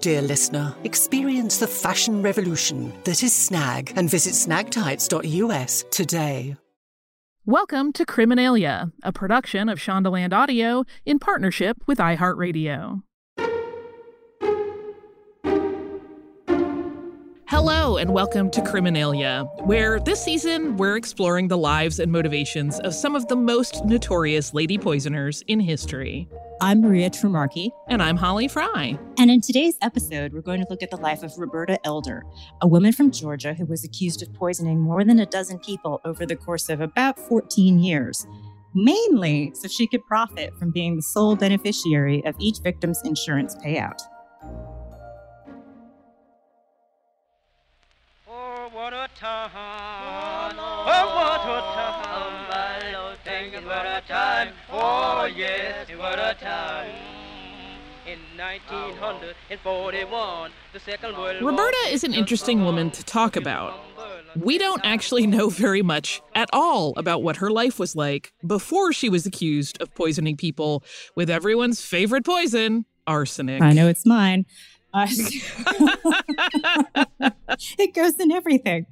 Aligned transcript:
dear 0.00 0.22
listener. 0.22 0.74
Experience 0.84 1.58
the 1.58 1.66
fashion 1.66 2.22
revolution 2.22 2.92
that 3.04 3.22
is 3.22 3.32
Snag 3.32 3.92
and 3.96 4.08
visit 4.08 4.32
snagtights.us 4.32 5.84
today. 5.90 6.56
Welcome 7.46 7.92
to 7.92 8.06
Criminalia, 8.06 8.90
a 9.02 9.12
production 9.12 9.68
of 9.68 9.78
Shondaland 9.78 10.32
Audio 10.32 10.84
in 11.04 11.18
partnership 11.18 11.76
with 11.86 11.98
iHeartRadio. 11.98 13.02
Hello, 17.54 17.98
and 17.98 18.12
welcome 18.12 18.50
to 18.50 18.60
Criminalia, 18.60 19.46
where 19.64 20.00
this 20.00 20.20
season 20.20 20.76
we're 20.76 20.96
exploring 20.96 21.46
the 21.46 21.56
lives 21.56 22.00
and 22.00 22.10
motivations 22.10 22.80
of 22.80 22.92
some 22.92 23.14
of 23.14 23.28
the 23.28 23.36
most 23.36 23.84
notorious 23.84 24.52
lady 24.54 24.76
poisoners 24.76 25.40
in 25.46 25.60
history. 25.60 26.28
I'm 26.60 26.80
Maria 26.80 27.10
Tremarki. 27.10 27.70
And 27.88 28.02
I'm 28.02 28.16
Holly 28.16 28.48
Fry. 28.48 28.98
And 29.18 29.30
in 29.30 29.40
today's 29.40 29.76
episode, 29.82 30.32
we're 30.32 30.40
going 30.40 30.62
to 30.62 30.66
look 30.68 30.82
at 30.82 30.90
the 30.90 30.96
life 30.96 31.22
of 31.22 31.38
Roberta 31.38 31.78
Elder, 31.86 32.24
a 32.60 32.66
woman 32.66 32.90
from 32.90 33.12
Georgia 33.12 33.54
who 33.54 33.66
was 33.66 33.84
accused 33.84 34.20
of 34.20 34.34
poisoning 34.34 34.80
more 34.80 35.04
than 35.04 35.20
a 35.20 35.26
dozen 35.26 35.60
people 35.60 36.00
over 36.04 36.26
the 36.26 36.34
course 36.34 36.68
of 36.68 36.80
about 36.80 37.20
14 37.20 37.78
years, 37.78 38.26
mainly 38.74 39.52
so 39.54 39.68
she 39.68 39.86
could 39.86 40.04
profit 40.06 40.58
from 40.58 40.72
being 40.72 40.96
the 40.96 41.02
sole 41.02 41.36
beneficiary 41.36 42.20
of 42.26 42.34
each 42.40 42.58
victim's 42.64 43.00
insurance 43.04 43.54
payout. 43.64 44.00
What 48.84 48.92
a 48.92 49.08
time! 49.18 49.50
Oh, 50.58 51.16
what 51.16 51.40
a 51.40 51.60
time! 51.72 52.36
My 52.50 52.92
Lord, 52.92 53.14
oh, 53.14 53.16
thank 53.24 53.54
you, 53.54 53.62
what 53.66 53.86
a 53.86 54.02
time! 54.06 54.52
Oh, 54.70 55.24
yes, 55.24 55.88
what 55.96 56.18
a 56.18 56.36
time! 56.38 56.90
In 58.06 58.18
1941, 58.36 60.50
the 60.74 60.80
Second 60.80 61.16
World 61.16 61.40
War 61.40 61.52
Roberta 61.52 61.78
is 61.88 62.04
an 62.04 62.12
interesting 62.12 62.62
woman 62.62 62.90
to 62.90 63.02
talk 63.02 63.36
about. 63.36 63.72
We 64.36 64.58
don't 64.58 64.82
actually 64.84 65.26
know 65.26 65.48
very 65.48 65.80
much 65.80 66.20
at 66.34 66.50
all 66.52 66.92
about 66.98 67.22
what 67.22 67.36
her 67.36 67.50
life 67.50 67.78
was 67.78 67.96
like 67.96 68.34
before 68.46 68.92
she 68.92 69.08
was 69.08 69.24
accused 69.24 69.80
of 69.80 69.94
poisoning 69.94 70.36
people 70.36 70.84
with 71.16 71.30
everyone's 71.30 71.80
favorite 71.80 72.26
poison, 72.26 72.84
arsenic. 73.06 73.62
I 73.62 73.72
know 73.72 73.88
it's 73.88 74.04
mine. 74.04 74.44
Uh, 74.94 75.08
it 77.78 77.94
goes 77.94 78.14
in 78.20 78.30
everything. 78.30 78.86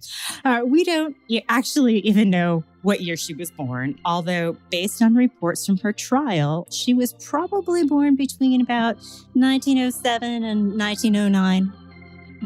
Uh, 0.45 0.63
we 0.65 0.83
don't 0.83 1.17
actually 1.49 2.01
even 2.01 2.29
know 2.29 2.65
what 2.83 3.01
year 3.01 3.17
she 3.17 3.35
was 3.35 3.53
born, 3.53 3.97
although, 4.05 4.57
based 4.71 5.01
on 5.01 5.15
reports 5.15 5.65
from 5.65 5.79
her 5.79 5.93
trial, 5.93 6.67
she 6.71 6.93
was 6.93 7.13
probably 7.25 7.85
born 7.85 8.17
between 8.17 8.61
about 8.61 8.97
1907 9.35 10.43
and 10.43 10.77
1909. 10.77 11.73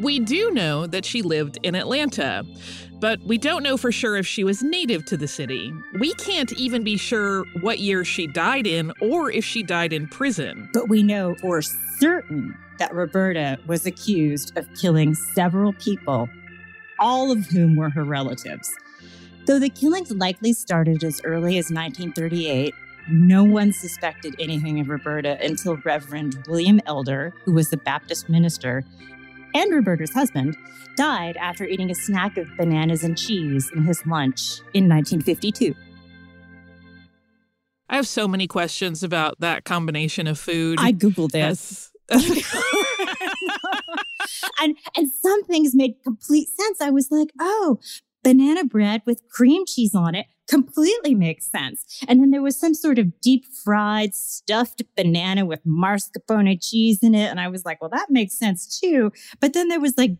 We 0.00 0.18
do 0.18 0.50
know 0.50 0.86
that 0.86 1.06
she 1.06 1.22
lived 1.22 1.58
in 1.62 1.74
Atlanta, 1.74 2.44
but 3.00 3.20
we 3.22 3.38
don't 3.38 3.62
know 3.62 3.78
for 3.78 3.90
sure 3.90 4.16
if 4.16 4.26
she 4.26 4.44
was 4.44 4.62
native 4.62 5.06
to 5.06 5.16
the 5.16 5.28
city. 5.28 5.72
We 5.98 6.12
can't 6.14 6.52
even 6.52 6.84
be 6.84 6.98
sure 6.98 7.44
what 7.60 7.78
year 7.78 8.04
she 8.04 8.26
died 8.26 8.66
in 8.66 8.92
or 9.00 9.30
if 9.30 9.44
she 9.44 9.62
died 9.62 9.94
in 9.94 10.06
prison. 10.08 10.68
But 10.74 10.88
we 10.88 11.02
know 11.02 11.34
for 11.36 11.62
certain 11.62 12.56
that 12.78 12.94
Roberta 12.94 13.58
was 13.66 13.86
accused 13.86 14.56
of 14.58 14.68
killing 14.74 15.14
several 15.14 15.72
people, 15.74 16.28
all 16.98 17.30
of 17.30 17.46
whom 17.46 17.74
were 17.74 17.90
her 17.90 18.04
relatives. 18.04 18.74
Though 19.46 19.58
the 19.58 19.70
killings 19.70 20.10
likely 20.10 20.52
started 20.52 21.04
as 21.04 21.22
early 21.24 21.56
as 21.56 21.70
1938, 21.70 22.74
no 23.08 23.44
one 23.44 23.72
suspected 23.72 24.34
anything 24.38 24.80
of 24.80 24.88
Roberta 24.88 25.38
until 25.40 25.76
Reverend 25.84 26.44
William 26.48 26.80
Elder, 26.86 27.32
who 27.44 27.52
was 27.52 27.72
a 27.72 27.76
Baptist 27.76 28.28
minister, 28.28 28.84
and 29.56 29.74
Roberta's 29.74 30.12
husband, 30.12 30.56
died 30.96 31.36
after 31.36 31.64
eating 31.64 31.90
a 31.90 31.94
snack 31.94 32.36
of 32.36 32.46
bananas 32.56 33.02
and 33.04 33.16
cheese 33.16 33.70
in 33.74 33.84
his 33.84 34.04
lunch 34.06 34.60
in 34.74 34.88
1952. 34.88 35.74
I 37.88 37.96
have 37.96 38.06
so 38.06 38.26
many 38.26 38.46
questions 38.46 39.02
about 39.02 39.40
that 39.40 39.64
combination 39.64 40.26
of 40.26 40.38
food. 40.38 40.78
I 40.80 40.92
Googled 40.92 41.30
this. 41.30 41.90
And 44.60 44.76
and 44.96 45.10
some 45.22 45.44
things 45.44 45.74
made 45.74 45.94
complete 46.02 46.48
sense. 46.48 46.80
I 46.80 46.90
was 46.90 47.10
like, 47.10 47.28
oh, 47.38 47.78
banana 48.24 48.64
bread 48.64 49.02
with 49.06 49.22
cream 49.28 49.64
cheese 49.66 49.94
on 49.94 50.14
it, 50.14 50.26
completely 50.48 51.14
makes 51.14 51.50
sense. 51.50 52.04
And 52.08 52.20
then 52.20 52.30
there 52.30 52.42
was 52.42 52.58
some 52.58 52.74
sort 52.74 52.98
of 52.98 53.20
deep 53.20 53.44
fried 53.64 54.14
stuffed 54.14 54.82
banana 54.96 55.44
with 55.44 55.64
mascarpone 55.66 56.58
cheese 56.62 57.02
in 57.02 57.14
it. 57.14 57.30
And 57.30 57.40
I 57.40 57.48
was 57.48 57.64
like, 57.64 57.80
well, 57.80 57.90
that 57.90 58.10
makes 58.10 58.38
sense 58.38 58.78
too. 58.80 59.12
But 59.40 59.52
then 59.52 59.68
there 59.68 59.80
was 59.80 59.94
like 59.96 60.12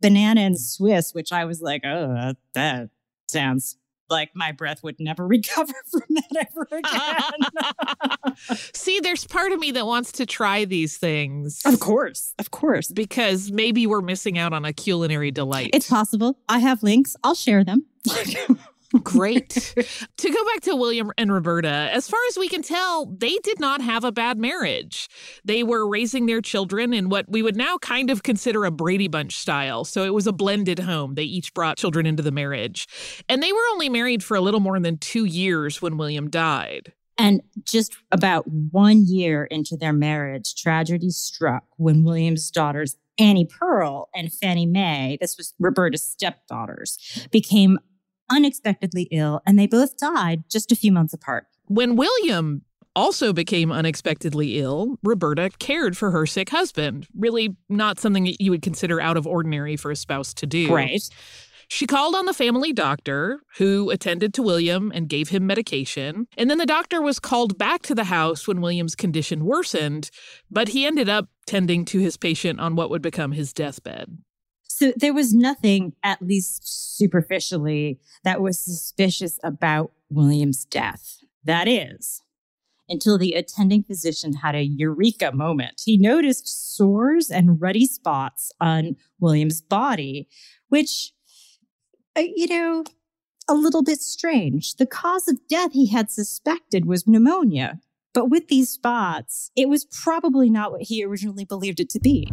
banana 0.00 0.42
and 0.42 0.60
Swiss, 0.60 1.12
which 1.12 1.32
I 1.32 1.44
was 1.44 1.60
like, 1.60 1.84
oh, 1.84 2.34
that 2.54 2.90
sounds 3.28 3.76
like 4.08 4.30
my 4.34 4.52
breath 4.52 4.82
would 4.82 4.96
never 4.98 5.26
recover 5.28 5.72
from 5.90 6.02
that 6.10 6.48
ever 6.48 6.68
again. 6.78 8.36
See, 8.72 9.00
there's 9.00 9.26
part 9.26 9.52
of 9.52 9.58
me 9.58 9.72
that 9.72 9.86
wants 9.86 10.12
to 10.12 10.26
try 10.26 10.64
these 10.64 10.96
things. 10.96 11.62
Of 11.64 11.80
course, 11.80 12.34
of 12.38 12.50
course. 12.50 12.90
Because 12.90 13.50
maybe 13.50 13.86
we're 13.86 14.02
missing 14.02 14.38
out 14.38 14.52
on 14.52 14.64
a 14.64 14.72
culinary 14.72 15.30
delight. 15.30 15.70
It's 15.72 15.88
possible. 15.88 16.38
I 16.48 16.60
have 16.60 16.82
links. 16.82 17.16
I'll 17.24 17.34
share 17.34 17.64
them. 17.64 17.86
Great. 19.02 19.50
to 20.16 20.30
go 20.30 20.44
back 20.46 20.60
to 20.62 20.76
William 20.76 21.10
and 21.18 21.32
Roberta, 21.32 21.90
as 21.92 22.08
far 22.08 22.20
as 22.28 22.38
we 22.38 22.48
can 22.48 22.62
tell, 22.62 23.06
they 23.06 23.36
did 23.38 23.60
not 23.60 23.80
have 23.80 24.04
a 24.04 24.12
bad 24.12 24.38
marriage. 24.38 25.08
They 25.44 25.62
were 25.62 25.88
raising 25.88 26.26
their 26.26 26.40
children 26.40 26.92
in 26.92 27.08
what 27.08 27.28
we 27.28 27.42
would 27.42 27.56
now 27.56 27.78
kind 27.78 28.10
of 28.10 28.22
consider 28.22 28.64
a 28.64 28.70
Brady 28.70 29.08
Bunch 29.08 29.36
style. 29.36 29.84
So 29.84 30.04
it 30.04 30.14
was 30.14 30.26
a 30.26 30.32
blended 30.32 30.80
home. 30.80 31.14
They 31.14 31.24
each 31.24 31.52
brought 31.54 31.78
children 31.78 32.06
into 32.06 32.22
the 32.22 32.32
marriage. 32.32 32.86
And 33.28 33.42
they 33.42 33.52
were 33.52 33.58
only 33.72 33.88
married 33.88 34.22
for 34.22 34.36
a 34.36 34.40
little 34.40 34.60
more 34.60 34.78
than 34.78 34.98
two 34.98 35.24
years 35.24 35.82
when 35.82 35.96
William 35.96 36.30
died. 36.30 36.92
And 37.18 37.40
just 37.64 37.96
about 38.12 38.46
one 38.46 39.06
year 39.06 39.44
into 39.44 39.76
their 39.76 39.92
marriage, 39.92 40.54
tragedy 40.54 41.10
struck 41.10 41.64
when 41.76 42.04
William's 42.04 42.50
daughters, 42.50 42.96
Annie 43.18 43.46
Pearl 43.46 44.10
and 44.14 44.30
Fannie 44.32 44.66
Mae, 44.66 45.16
this 45.20 45.38
was 45.38 45.54
Roberta's 45.58 46.04
stepdaughters, 46.04 47.26
became 47.30 47.78
unexpectedly 48.30 49.08
ill, 49.10 49.40
and 49.46 49.58
they 49.58 49.66
both 49.66 49.96
died 49.96 50.44
just 50.50 50.72
a 50.72 50.76
few 50.76 50.92
months 50.92 51.12
apart. 51.12 51.46
When 51.66 51.96
William 51.96 52.62
also 52.94 53.32
became 53.32 53.70
unexpectedly 53.70 54.58
ill, 54.58 54.98
Roberta 55.02 55.50
cared 55.58 55.96
for 55.96 56.10
her 56.10 56.26
sick 56.26 56.50
husband. 56.50 57.06
Really, 57.14 57.56
not 57.68 58.00
something 58.00 58.24
that 58.24 58.40
you 58.40 58.50
would 58.50 58.62
consider 58.62 59.00
out 59.00 59.16
of 59.16 59.26
ordinary 59.26 59.76
for 59.76 59.90
a 59.90 59.96
spouse 59.96 60.32
to 60.34 60.46
do. 60.46 60.74
Right. 60.74 61.02
She 61.68 61.86
called 61.86 62.14
on 62.14 62.26
the 62.26 62.32
family 62.32 62.72
doctor, 62.72 63.40
who 63.58 63.90
attended 63.90 64.32
to 64.34 64.42
William 64.42 64.92
and 64.94 65.08
gave 65.08 65.30
him 65.30 65.46
medication. 65.46 66.28
And 66.36 66.48
then 66.48 66.58
the 66.58 66.66
doctor 66.66 67.02
was 67.02 67.18
called 67.18 67.58
back 67.58 67.82
to 67.82 67.94
the 67.94 68.04
house 68.04 68.46
when 68.46 68.60
William's 68.60 68.94
condition 68.94 69.44
worsened, 69.44 70.10
but 70.48 70.68
he 70.68 70.86
ended 70.86 71.08
up 71.08 71.28
tending 71.44 71.84
to 71.86 71.98
his 71.98 72.16
patient 72.16 72.60
on 72.60 72.76
what 72.76 72.88
would 72.90 73.02
become 73.02 73.32
his 73.32 73.52
deathbed. 73.52 74.18
So 74.76 74.92
there 74.94 75.14
was 75.14 75.32
nothing, 75.32 75.94
at 76.02 76.20
least 76.20 76.98
superficially, 76.98 77.98
that 78.24 78.42
was 78.42 78.58
suspicious 78.58 79.40
about 79.42 79.90
William's 80.10 80.66
death. 80.66 81.16
That 81.44 81.66
is, 81.66 82.20
until 82.86 83.16
the 83.16 83.32
attending 83.32 83.84
physician 83.84 84.34
had 84.34 84.54
a 84.54 84.62
eureka 84.62 85.32
moment. 85.32 85.80
He 85.86 85.96
noticed 85.96 86.76
sores 86.76 87.30
and 87.30 87.58
ruddy 87.58 87.86
spots 87.86 88.52
on 88.60 88.96
William's 89.18 89.62
body, 89.62 90.28
which, 90.68 91.14
uh, 92.14 92.20
you 92.20 92.46
know, 92.46 92.84
a 93.48 93.54
little 93.54 93.82
bit 93.82 94.02
strange. 94.02 94.74
The 94.74 94.84
cause 94.84 95.26
of 95.26 95.40
death 95.48 95.72
he 95.72 95.86
had 95.86 96.10
suspected 96.10 96.84
was 96.84 97.06
pneumonia, 97.06 97.80
but 98.12 98.28
with 98.28 98.48
these 98.48 98.68
spots, 98.68 99.50
it 99.56 99.70
was 99.70 99.86
probably 99.86 100.50
not 100.50 100.70
what 100.70 100.82
he 100.82 101.02
originally 101.02 101.46
believed 101.46 101.80
it 101.80 101.88
to 101.88 101.98
be. 101.98 102.28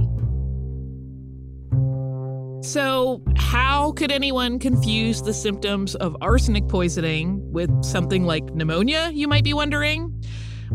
So, 2.63 3.21
how 3.36 3.92
could 3.92 4.10
anyone 4.10 4.57
confuse 4.57 5.21
the 5.21 5.33
symptoms 5.33 5.95
of 5.95 6.15
arsenic 6.21 6.69
poisoning 6.69 7.51
with 7.51 7.83
something 7.83 8.24
like 8.24 8.45
pneumonia, 8.56 9.12
you 9.13 9.27
might 9.27 9.44
be 9.44 9.54
wondering? 9.54 10.23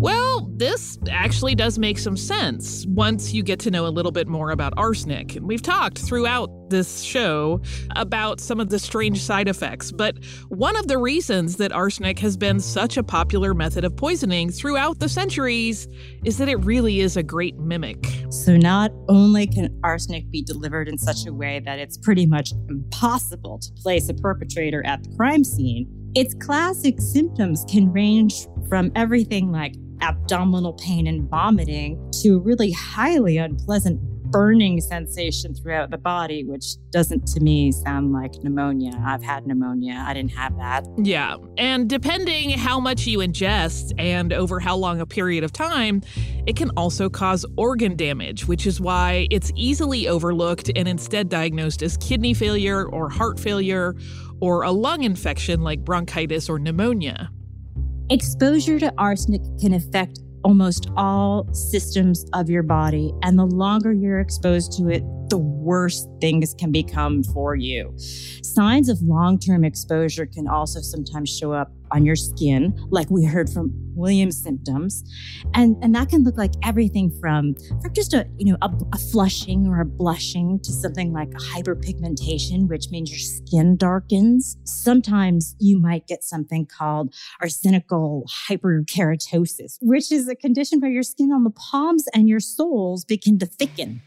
Well, 0.00 0.48
this 0.54 0.96
actually 1.10 1.56
does 1.56 1.76
make 1.76 1.98
some 1.98 2.16
sense 2.16 2.86
once 2.86 3.32
you 3.32 3.42
get 3.42 3.58
to 3.60 3.70
know 3.72 3.84
a 3.84 3.88
little 3.90 4.12
bit 4.12 4.28
more 4.28 4.52
about 4.52 4.72
arsenic. 4.76 5.34
And 5.34 5.48
we've 5.48 5.60
talked 5.60 5.98
throughout 5.98 6.50
this 6.70 7.00
show 7.00 7.60
about 7.96 8.38
some 8.38 8.60
of 8.60 8.68
the 8.68 8.78
strange 8.78 9.20
side 9.20 9.48
effects, 9.48 9.90
but 9.90 10.16
one 10.50 10.76
of 10.76 10.86
the 10.86 10.98
reasons 10.98 11.56
that 11.56 11.72
arsenic 11.72 12.20
has 12.20 12.36
been 12.36 12.60
such 12.60 12.96
a 12.96 13.02
popular 13.02 13.54
method 13.54 13.84
of 13.84 13.96
poisoning 13.96 14.50
throughout 14.52 15.00
the 15.00 15.08
centuries 15.08 15.88
is 16.24 16.38
that 16.38 16.48
it 16.48 16.64
really 16.64 17.00
is 17.00 17.16
a 17.16 17.22
great 17.24 17.56
mimic. 17.56 18.06
So, 18.30 18.56
not 18.56 18.92
only 19.08 19.48
can 19.48 19.76
arsenic 19.82 20.30
be 20.30 20.42
delivered 20.42 20.88
in 20.88 20.96
such 20.96 21.26
a 21.26 21.32
way 21.32 21.60
that 21.64 21.80
it's 21.80 21.96
pretty 21.96 22.26
much 22.26 22.52
impossible 22.68 23.58
to 23.58 23.72
place 23.82 24.08
a 24.08 24.14
perpetrator 24.14 24.86
at 24.86 25.02
the 25.02 25.16
crime 25.16 25.42
scene, 25.42 25.88
its 26.14 26.34
classic 26.34 27.00
symptoms 27.00 27.64
can 27.68 27.92
range 27.92 28.46
from 28.68 28.92
everything 28.94 29.50
like 29.50 29.74
abdominal 30.00 30.72
pain 30.74 31.06
and 31.06 31.28
vomiting 31.28 32.10
to 32.22 32.40
really 32.40 32.72
highly 32.72 33.38
unpleasant 33.38 34.00
burning 34.30 34.80
sensation 34.80 35.54
throughout 35.54 35.90
the 35.90 35.98
body, 35.98 36.44
which 36.44 36.76
doesn't 36.90 37.26
to 37.28 37.40
me 37.40 37.72
sound 37.72 38.12
like 38.12 38.34
pneumonia. 38.42 38.92
I've 39.04 39.22
had 39.22 39.46
pneumonia. 39.46 40.04
I 40.06 40.14
didn't 40.14 40.32
have 40.32 40.56
that. 40.58 40.86
Yeah. 40.98 41.36
And 41.56 41.88
depending 41.88 42.50
how 42.50 42.80
much 42.80 43.06
you 43.06 43.18
ingest 43.18 43.92
and 43.98 44.32
over 44.32 44.60
how 44.60 44.76
long 44.76 45.00
a 45.00 45.06
period 45.06 45.44
of 45.44 45.52
time, 45.52 46.02
it 46.46 46.56
can 46.56 46.70
also 46.76 47.08
cause 47.08 47.44
organ 47.56 47.96
damage, 47.96 48.46
which 48.46 48.66
is 48.66 48.80
why 48.80 49.26
it's 49.30 49.52
easily 49.54 50.08
overlooked 50.08 50.70
and 50.76 50.88
instead 50.88 51.28
diagnosed 51.28 51.82
as 51.82 51.96
kidney 51.98 52.34
failure 52.34 52.86
or 52.86 53.08
heart 53.08 53.40
failure 53.40 53.94
or 54.40 54.62
a 54.62 54.70
lung 54.70 55.02
infection 55.02 55.62
like 55.62 55.84
bronchitis 55.84 56.48
or 56.48 56.58
pneumonia. 56.58 57.30
Exposure 58.10 58.78
to 58.80 58.90
arsenic 58.96 59.42
can 59.60 59.74
affect 59.74 60.20
almost 60.42 60.88
all 60.96 61.46
systems 61.52 62.24
of 62.32 62.48
your 62.48 62.62
body. 62.62 63.12
And 63.22 63.38
the 63.38 63.44
longer 63.44 63.92
you're 63.92 64.20
exposed 64.20 64.72
to 64.78 64.88
it, 64.88 65.02
the 65.30 65.38
worse 65.38 66.06
things 66.20 66.54
can 66.54 66.72
become 66.72 67.22
for 67.22 67.54
you. 67.54 67.92
Signs 68.42 68.88
of 68.88 69.00
long 69.02 69.38
term 69.38 69.64
exposure 69.64 70.26
can 70.26 70.48
also 70.48 70.80
sometimes 70.80 71.34
show 71.34 71.52
up 71.52 71.72
on 71.90 72.04
your 72.04 72.16
skin, 72.16 72.74
like 72.90 73.10
we 73.10 73.24
heard 73.24 73.48
from 73.48 73.72
William's 73.94 74.40
symptoms. 74.40 75.02
And, 75.54 75.76
and 75.82 75.94
that 75.94 76.08
can 76.08 76.22
look 76.22 76.36
like 76.36 76.52
everything 76.62 77.10
from, 77.20 77.54
from 77.54 77.92
just 77.92 78.14
a, 78.14 78.26
you 78.36 78.52
know, 78.52 78.58
a, 78.62 78.70
a 78.92 78.98
flushing 78.98 79.66
or 79.66 79.80
a 79.80 79.84
blushing 79.84 80.60
to 80.60 80.72
something 80.72 81.12
like 81.12 81.30
hyperpigmentation, 81.30 82.68
which 82.68 82.90
means 82.90 83.10
your 83.10 83.18
skin 83.18 83.76
darkens. 83.76 84.56
Sometimes 84.64 85.56
you 85.58 85.80
might 85.80 86.06
get 86.06 86.22
something 86.22 86.66
called 86.66 87.14
arsenical 87.40 88.24
hyperkeratosis, 88.48 89.78
which 89.80 90.12
is 90.12 90.28
a 90.28 90.36
condition 90.36 90.80
where 90.80 90.90
your 90.90 91.02
skin 91.02 91.32
on 91.32 91.44
the 91.44 91.50
palms 91.50 92.04
and 92.14 92.28
your 92.28 92.40
soles 92.40 93.04
begin 93.04 93.38
to 93.38 93.46
thicken. 93.46 94.02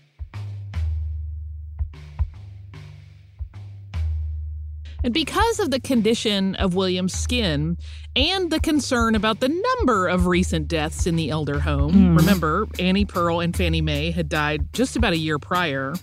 And 5.04 5.14
because 5.14 5.60
of 5.60 5.72
the 5.72 5.80
condition 5.80 6.56
of 6.56 6.76
William's 6.76 7.14
skin 7.14 7.78
and 8.16 8.52
the 8.52 8.60
concern 8.60 9.16
about 9.16 9.40
the 9.40 9.50
number 9.50 10.08
of 10.08 10.28
recent 10.28 10.68
deaths 10.68 11.08
in 11.08 11.16
the 11.16 11.30
elder 11.30 11.60
home, 11.60 11.94
mm. 11.94 12.18
remember, 12.18 12.68
Annie 12.78 13.06
Pearl 13.06 13.40
and 13.40 13.56
Fannie 13.56 13.82
Mae 13.82 14.12
had 14.12 14.30
died 14.30 14.72
just 14.74 14.96
about 14.96 15.14
a 15.14 15.18
year 15.18 15.40
prior, 15.40 15.96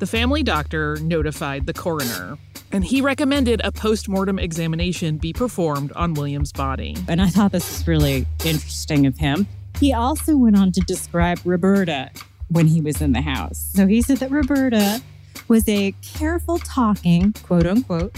the 0.00 0.06
family 0.06 0.42
doctor 0.42 0.96
notified 0.96 1.66
the 1.66 1.72
coroner. 1.72 2.36
And 2.72 2.84
he 2.84 3.00
recommended 3.00 3.60
a 3.62 3.70
post 3.70 4.08
mortem 4.08 4.38
examination 4.38 5.18
be 5.18 5.32
performed 5.32 5.92
on 5.92 6.14
William's 6.14 6.52
body. 6.52 6.96
And 7.06 7.22
I 7.22 7.28
thought 7.28 7.52
this 7.52 7.70
was 7.70 7.86
really 7.86 8.26
interesting 8.44 9.06
of 9.06 9.18
him. 9.18 9.46
He 9.78 9.92
also 9.92 10.36
went 10.36 10.56
on 10.56 10.72
to 10.72 10.80
describe 10.80 11.38
Roberta 11.44 12.10
when 12.48 12.66
he 12.66 12.80
was 12.80 13.00
in 13.00 13.12
the 13.12 13.20
house. 13.20 13.70
So 13.74 13.86
he 13.86 14.02
said 14.02 14.18
that 14.18 14.30
Roberta 14.30 15.00
was 15.48 15.68
a 15.68 15.94
careful 16.02 16.58
talking, 16.58 17.32
quote 17.44 17.66
unquote, 17.66 18.16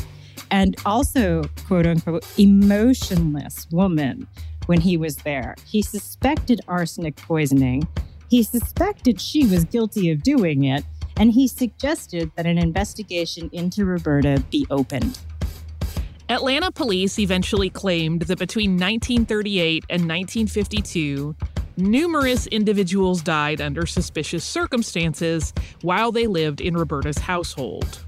and 0.50 0.76
also, 0.84 1.44
quote 1.66 1.86
unquote, 1.86 2.26
emotionless 2.38 3.66
woman 3.70 4.26
when 4.66 4.80
he 4.80 4.96
was 4.96 5.16
there. 5.18 5.54
He 5.66 5.82
suspected 5.82 6.60
arsenic 6.68 7.16
poisoning. 7.16 7.86
He 8.30 8.42
suspected 8.42 9.20
she 9.20 9.46
was 9.46 9.64
guilty 9.64 10.10
of 10.10 10.22
doing 10.22 10.64
it. 10.64 10.84
And 11.16 11.30
he 11.30 11.46
suggested 11.46 12.32
that 12.36 12.46
an 12.46 12.58
investigation 12.58 13.48
into 13.52 13.84
Roberta 13.84 14.42
be 14.50 14.66
opened. 14.70 15.18
Atlanta 16.28 16.72
police 16.72 17.18
eventually 17.18 17.70
claimed 17.70 18.22
that 18.22 18.38
between 18.38 18.72
1938 18.72 19.84
and 19.90 20.08
1952, 20.08 21.36
numerous 21.76 22.46
individuals 22.48 23.22
died 23.22 23.60
under 23.60 23.86
suspicious 23.86 24.42
circumstances 24.44 25.52
while 25.82 26.10
they 26.10 26.26
lived 26.26 26.60
in 26.60 26.74
Roberta's 26.74 27.18
household. 27.18 28.03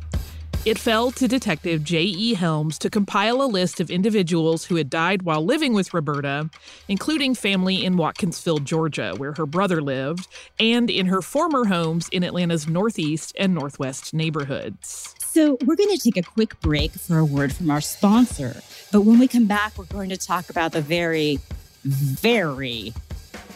It 0.66 0.80
fell 0.80 1.12
to 1.12 1.28
Detective 1.28 1.84
J.E. 1.84 2.34
Helms 2.34 2.76
to 2.80 2.90
compile 2.90 3.40
a 3.40 3.46
list 3.46 3.78
of 3.78 3.88
individuals 3.88 4.64
who 4.64 4.74
had 4.74 4.90
died 4.90 5.22
while 5.22 5.44
living 5.44 5.74
with 5.74 5.94
Roberta, 5.94 6.50
including 6.88 7.36
family 7.36 7.84
in 7.84 7.94
Watkinsville, 7.94 8.64
Georgia, 8.64 9.14
where 9.16 9.32
her 9.34 9.46
brother 9.46 9.80
lived, 9.80 10.26
and 10.58 10.90
in 10.90 11.06
her 11.06 11.22
former 11.22 11.66
homes 11.66 12.08
in 12.08 12.24
Atlanta's 12.24 12.66
northeast 12.66 13.32
and 13.38 13.54
northwest 13.54 14.12
neighborhoods. 14.12 15.14
So, 15.20 15.56
we're 15.64 15.76
going 15.76 15.96
to 15.96 16.02
take 16.02 16.16
a 16.16 16.28
quick 16.28 16.58
break 16.60 16.90
for 16.90 17.18
a 17.18 17.24
word 17.24 17.54
from 17.54 17.70
our 17.70 17.80
sponsor. 17.80 18.60
But 18.90 19.02
when 19.02 19.20
we 19.20 19.28
come 19.28 19.46
back, 19.46 19.78
we're 19.78 19.84
going 19.84 20.10
to 20.10 20.16
talk 20.16 20.50
about 20.50 20.72
the 20.72 20.80
very, 20.80 21.38
very, 21.84 22.92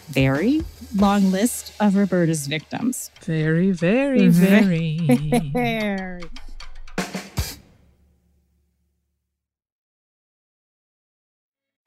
very 0.06 0.62
long 0.94 1.32
list 1.32 1.72
of 1.80 1.96
Roberta's 1.96 2.46
victims. 2.46 3.10
Very, 3.22 3.72
very, 3.72 4.28
very. 4.28 4.98
very. 5.52 6.22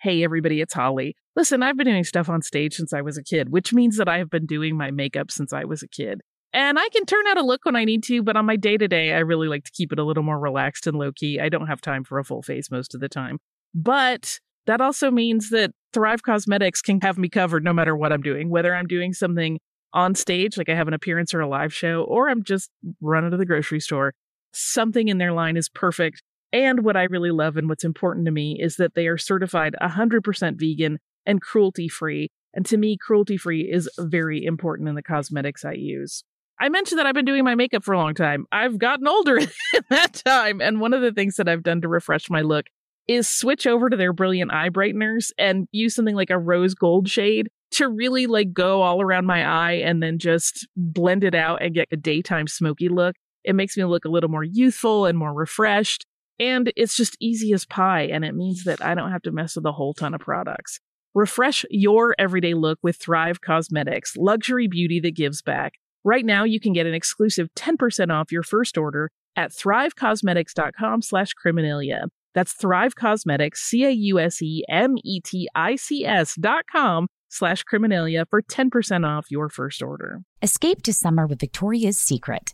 Hey, 0.04 0.22
everybody, 0.22 0.60
it's 0.60 0.74
Holly. 0.74 1.16
Listen, 1.34 1.64
I've 1.64 1.78
been 1.78 1.88
doing 1.88 2.04
stuff 2.04 2.28
on 2.28 2.42
stage 2.42 2.76
since 2.76 2.92
I 2.92 3.00
was 3.00 3.18
a 3.18 3.24
kid, 3.24 3.54
which 3.54 3.72
means 3.72 3.96
that 3.96 4.10
I 4.10 4.18
have 4.18 4.30
been 4.30 4.46
doing 4.46 4.76
my 4.76 4.92
makeup 4.92 5.32
since 5.32 5.54
I 5.54 5.64
was 5.64 5.82
a 5.82 5.88
kid. 5.88 6.20
And 6.52 6.78
I 6.78 6.90
can 6.90 7.06
turn 7.06 7.26
out 7.28 7.38
a 7.38 7.42
look 7.42 7.64
when 7.64 7.78
I 7.78 7.86
need 7.86 8.04
to, 8.04 8.22
but 8.22 8.36
on 8.36 8.46
my 8.46 8.58
day 8.58 8.76
to 8.76 8.90
day, 8.90 9.14
I 9.14 9.20
really 9.20 9.48
like 9.48 9.64
to 9.64 9.72
keep 9.72 9.94
it 9.94 10.00
a 10.00 10.04
little 10.04 10.22
more 10.22 10.38
relaxed 10.38 10.88
and 10.88 11.00
low 11.00 11.14
key. 11.14 11.40
I 11.40 11.48
don't 11.48 11.68
have 11.68 11.80
time 11.80 12.04
for 12.04 12.20
a 12.20 12.26
full 12.26 12.42
face 12.42 12.70
most 12.70 12.94
of 12.94 13.00
the 13.00 13.08
time. 13.08 13.38
But 13.74 14.42
that 14.66 14.82
also 14.82 15.10
means 15.10 15.52
that 15.52 15.72
Thrive 15.94 16.22
Causemetics 16.22 16.84
can 16.84 17.00
have 17.00 17.18
me 17.18 17.30
covered 17.30 17.64
no 17.64 17.72
matter 17.72 17.96
what 17.96 18.12
I'm 18.12 18.22
doing, 18.22 18.50
whether 18.50 18.76
I'm 18.76 18.88
doing 18.88 19.14
something 19.14 19.58
on 19.94 20.16
stage, 20.16 20.58
like 20.58 20.68
I 20.68 20.76
have 20.76 20.90
an 20.90 20.94
appearance 20.94 21.34
or 21.34 21.40
a 21.40 21.48
live 21.48 21.74
show, 21.74 22.04
or 22.04 22.28
I'm 22.28 22.44
just 22.44 22.70
running 23.00 23.32
to 23.32 23.38
the 23.38 23.46
grocery 23.46 23.80
store. 23.80 24.14
Something 24.52 25.08
in 25.08 25.18
their 25.18 25.32
line 25.32 25.56
is 25.56 25.70
perfect. 25.70 26.22
And 26.54 26.86
what 26.86 26.96
I 26.96 27.04
really 27.04 27.32
love 27.32 27.58
and 27.58 27.68
what's 27.68 27.84
important 27.84 28.26
to 28.28 28.32
me 28.32 28.58
is 28.62 28.76
that 28.76 28.94
they 28.94 29.08
are 29.08 29.18
certified 29.18 29.76
100% 29.82 30.60
vegan 30.60 31.00
and 31.26 31.42
cruelty 31.42 31.90
free. 31.90 32.30
And 32.54 32.64
to 32.68 32.78
me, 32.78 32.96
cruelty 32.96 33.38
free 33.38 33.62
is 33.62 33.90
very 34.00 34.46
important 34.46 34.88
in 34.88 34.94
the 34.94 35.02
cosmetics 35.02 35.66
I 35.66 35.74
use. 35.74 36.24
I 36.60 36.70
mentioned 36.70 37.00
that 37.00 37.08
I've 37.08 37.16
been 37.16 37.26
doing 37.26 37.44
my 37.44 37.56
makeup 37.56 37.84
for 37.84 37.94
a 37.94 37.98
long 37.98 38.14
time. 38.14 38.46
I've 38.52 38.78
gotten 38.78 39.08
older 39.08 39.38
in 39.40 39.50
that 39.90 40.14
time. 40.14 40.62
And 40.62 40.80
one 40.80 40.94
of 40.94 41.02
the 41.02 41.12
things 41.12 41.38
that 41.38 41.50
I've 41.50 41.64
done 41.64 41.82
to 41.82 41.88
refresh 41.88 42.30
my 42.30 42.42
look 42.42 42.68
is 43.08 43.28
switch 43.28 43.66
over 43.66 43.90
to 43.90 43.98
their 43.98 44.14
brilliant 44.14 44.54
eye 44.54 44.70
brighteners 44.70 45.32
and 45.38 45.68
use 45.72 45.96
something 45.96 46.16
like 46.16 46.30
a 46.30 46.38
rose 46.38 46.76
gold 46.76 47.10
shade 47.10 47.50
to 47.72 47.90
really 47.90 48.28
like 48.28 48.54
go 48.54 48.84
all 48.84 49.02
around 49.02 49.26
my 49.26 49.44
eye 49.44 49.82
and 49.84 50.02
then 50.02 50.20
just 50.20 50.68
blend 50.78 51.24
it 51.24 51.34
out 51.34 51.64
and 51.64 51.74
get 51.74 51.88
a 51.92 51.98
daytime 51.98 52.48
smoky 52.48 52.88
look. 52.88 53.16
It 53.44 53.56
makes 53.56 53.76
me 53.76 53.84
look 53.84 54.06
a 54.06 54.10
little 54.10 54.30
more 54.30 54.44
youthful 54.44 55.08
and 55.08 55.18
more 55.18 55.34
refreshed. 55.34 56.06
And 56.40 56.72
it's 56.76 56.96
just 56.96 57.16
easy 57.20 57.54
as 57.54 57.66
pie. 57.66 58.04
And 58.04 58.26
it 58.26 58.36
means 58.36 58.64
that 58.64 58.84
I 58.84 58.96
don't 58.96 59.12
have 59.12 59.22
to 59.24 59.32
mess 59.32 59.56
with 59.56 59.66
a 59.66 59.72
whole 59.72 59.94
ton 59.94 60.14
of 60.14 60.22
products. 60.22 60.80
Refresh 61.14 61.66
your 61.70 62.16
everyday 62.18 62.56
look 62.56 62.80
with 62.82 62.98
Thrive 62.98 63.42
Causemetics, 63.42 64.14
luxury 64.18 64.68
beauty 64.68 65.00
that 65.02 65.16
gives 65.16 65.44
back. 65.44 65.74
Right 66.04 66.26
now, 66.26 66.44
you 66.44 66.60
can 66.60 66.74
get 66.74 66.88
an 66.88 66.94
exclusive 66.94 67.48
10% 67.56 68.12
off 68.12 68.32
your 68.32 68.44
first 68.44 68.78
order 68.78 69.10
at 69.36 69.52
thrivecausemetics.com 69.52 71.02
slash 71.02 71.34
criminalia. 71.34 72.06
That's 72.34 72.54
Thrive 72.54 72.96
Causemetics, 72.96 73.58
C-A-U-S-E-M-E-T-I-C-S 73.58 76.36
dot 76.40 76.66
com 76.72 77.08
slash 77.30 77.64
criminalia 77.72 78.26
for 78.30 78.42
10% 78.42 79.08
off 79.08 79.30
your 79.30 79.50
first 79.50 79.84
order. 79.84 80.22
Escape 80.42 80.82
to 80.84 80.94
summer 80.94 81.28
with 81.28 81.40
Victoria's 81.40 82.00
Secret. 82.00 82.54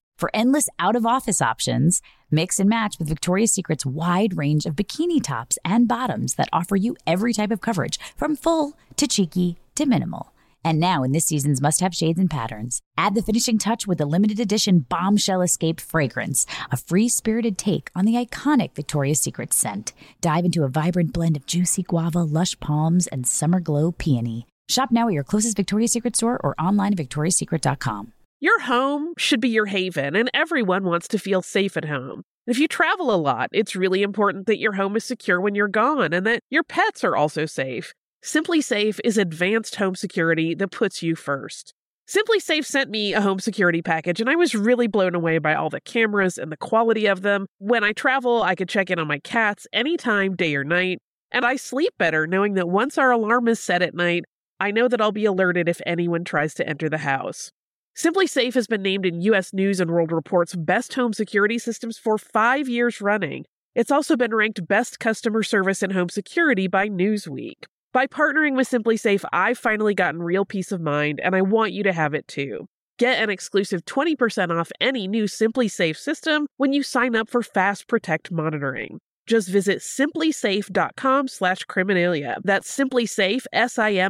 For 0.21 0.29
endless 0.35 0.69
out 0.77 0.95
of 0.95 1.03
office 1.03 1.41
options, 1.41 1.99
mix 2.29 2.59
and 2.59 2.69
match 2.69 2.99
with 2.99 3.09
Victoria's 3.09 3.51
Secret's 3.51 3.87
wide 3.87 4.37
range 4.37 4.67
of 4.67 4.75
bikini 4.75 5.19
tops 5.19 5.57
and 5.65 5.87
bottoms 5.87 6.35
that 6.35 6.47
offer 6.53 6.75
you 6.75 6.95
every 7.07 7.33
type 7.33 7.49
of 7.49 7.59
coverage, 7.59 7.99
from 8.15 8.35
full 8.35 8.77
to 8.97 9.07
cheeky 9.07 9.57
to 9.73 9.87
minimal. 9.87 10.31
And 10.63 10.79
now, 10.79 11.01
in 11.01 11.11
this 11.11 11.25
season's 11.25 11.59
must 11.59 11.79
have 11.79 11.95
shades 11.95 12.19
and 12.19 12.29
patterns, 12.29 12.83
add 12.99 13.15
the 13.15 13.23
finishing 13.23 13.57
touch 13.57 13.87
with 13.87 13.97
the 13.97 14.05
limited 14.05 14.39
edition 14.39 14.85
Bombshell 14.87 15.41
Escape 15.41 15.81
fragrance, 15.81 16.45
a 16.71 16.77
free 16.77 17.09
spirited 17.09 17.57
take 17.57 17.89
on 17.95 18.05
the 18.05 18.23
iconic 18.23 18.75
Victoria's 18.75 19.19
Secret 19.19 19.53
scent. 19.53 19.91
Dive 20.21 20.45
into 20.45 20.63
a 20.63 20.69
vibrant 20.69 21.13
blend 21.13 21.35
of 21.35 21.47
juicy 21.47 21.81
guava, 21.81 22.21
lush 22.21 22.59
palms, 22.59 23.07
and 23.07 23.25
summer 23.25 23.59
glow 23.59 23.91
peony. 23.91 24.45
Shop 24.69 24.91
now 24.91 25.07
at 25.07 25.15
your 25.15 25.23
closest 25.23 25.57
Victoria's 25.57 25.93
Secret 25.93 26.15
store 26.15 26.39
or 26.43 26.53
online 26.61 26.91
at 26.91 26.99
victoriassecret.com. 26.99 28.13
Your 28.43 28.61
home 28.61 29.13
should 29.19 29.39
be 29.39 29.49
your 29.49 29.67
haven, 29.67 30.15
and 30.15 30.27
everyone 30.33 30.83
wants 30.83 31.07
to 31.09 31.19
feel 31.19 31.43
safe 31.43 31.77
at 31.77 31.85
home. 31.85 32.23
If 32.47 32.57
you 32.57 32.67
travel 32.67 33.13
a 33.13 33.15
lot, 33.15 33.49
it's 33.53 33.75
really 33.75 34.01
important 34.01 34.47
that 34.47 34.57
your 34.57 34.73
home 34.73 34.95
is 34.95 35.05
secure 35.05 35.39
when 35.39 35.53
you're 35.53 35.67
gone 35.67 36.11
and 36.11 36.25
that 36.25 36.41
your 36.49 36.63
pets 36.63 37.03
are 37.03 37.15
also 37.15 37.45
safe. 37.45 37.93
SimpliSafe 38.23 38.99
is 39.03 39.19
advanced 39.19 39.75
home 39.75 39.93
security 39.93 40.55
that 40.55 40.71
puts 40.71 41.03
you 41.03 41.15
first. 41.15 41.75
SimpliSafe 42.09 42.65
sent 42.65 42.89
me 42.89 43.13
a 43.13 43.21
home 43.21 43.37
security 43.37 43.83
package, 43.83 44.19
and 44.19 44.27
I 44.27 44.35
was 44.35 44.55
really 44.55 44.87
blown 44.87 45.13
away 45.13 45.37
by 45.37 45.53
all 45.53 45.69
the 45.69 45.79
cameras 45.79 46.39
and 46.39 46.51
the 46.51 46.57
quality 46.57 47.05
of 47.05 47.21
them. 47.21 47.45
When 47.59 47.83
I 47.83 47.91
travel, 47.91 48.41
I 48.41 48.55
could 48.55 48.69
check 48.69 48.89
in 48.89 48.97
on 48.97 49.07
my 49.07 49.19
cats 49.19 49.67
anytime, 49.71 50.35
day 50.35 50.55
or 50.55 50.63
night, 50.63 50.97
and 51.31 51.45
I 51.45 51.57
sleep 51.57 51.93
better 51.99 52.25
knowing 52.25 52.55
that 52.55 52.67
once 52.67 52.97
our 52.97 53.11
alarm 53.11 53.47
is 53.47 53.59
set 53.59 53.83
at 53.83 53.93
night, 53.93 54.25
I 54.59 54.71
know 54.71 54.87
that 54.87 54.99
I'll 54.99 55.11
be 55.11 55.25
alerted 55.25 55.69
if 55.69 55.79
anyone 55.85 56.23
tries 56.23 56.55
to 56.55 56.67
enter 56.67 56.89
the 56.89 56.97
house. 56.97 57.51
SimpliSafe 57.95 58.53
has 58.53 58.67
been 58.67 58.81
named 58.81 59.05
in 59.05 59.21
US 59.21 59.53
News 59.53 59.79
and 59.81 59.91
World 59.91 60.11
Report's 60.11 60.55
best 60.55 60.93
home 60.93 61.11
security 61.11 61.57
systems 61.57 61.97
for 61.97 62.17
five 62.17 62.69
years 62.69 63.01
running. 63.01 63.45
It's 63.75 63.91
also 63.91 64.15
been 64.15 64.33
ranked 64.33 64.65
best 64.65 64.99
customer 64.99 65.43
service 65.43 65.83
in 65.83 65.91
home 65.91 66.09
security 66.09 66.67
by 66.67 66.87
Newsweek. 66.87 67.65
By 67.93 68.07
partnering 68.07 68.55
with 68.55 68.69
SimpliSafe, 68.69 69.25
I've 69.33 69.57
finally 69.57 69.93
gotten 69.93 70.23
real 70.23 70.45
peace 70.45 70.71
of 70.71 70.79
mind, 70.79 71.19
and 71.21 71.35
I 71.35 71.41
want 71.41 71.73
you 71.73 71.83
to 71.83 71.91
have 71.91 72.13
it 72.13 72.27
too. 72.27 72.67
Get 72.97 73.21
an 73.21 73.29
exclusive 73.29 73.83
20% 73.83 74.57
off 74.57 74.71
any 74.79 75.07
new 75.07 75.25
SimpliSafe 75.25 75.97
system 75.97 76.47
when 76.55 76.71
you 76.71 76.83
sign 76.83 77.15
up 77.15 77.29
for 77.29 77.43
Fast 77.43 77.87
Protect 77.89 78.31
monitoring. 78.31 78.99
Just 79.27 79.47
visit 79.49 79.79
simplisafe.com 79.79 81.27
slash 81.27 81.65
criminalia. 81.65 82.37
That's 82.43 82.75
simplisafe, 82.75 83.45
S-I-M-P-L-I-S-A-F-E 83.53 84.07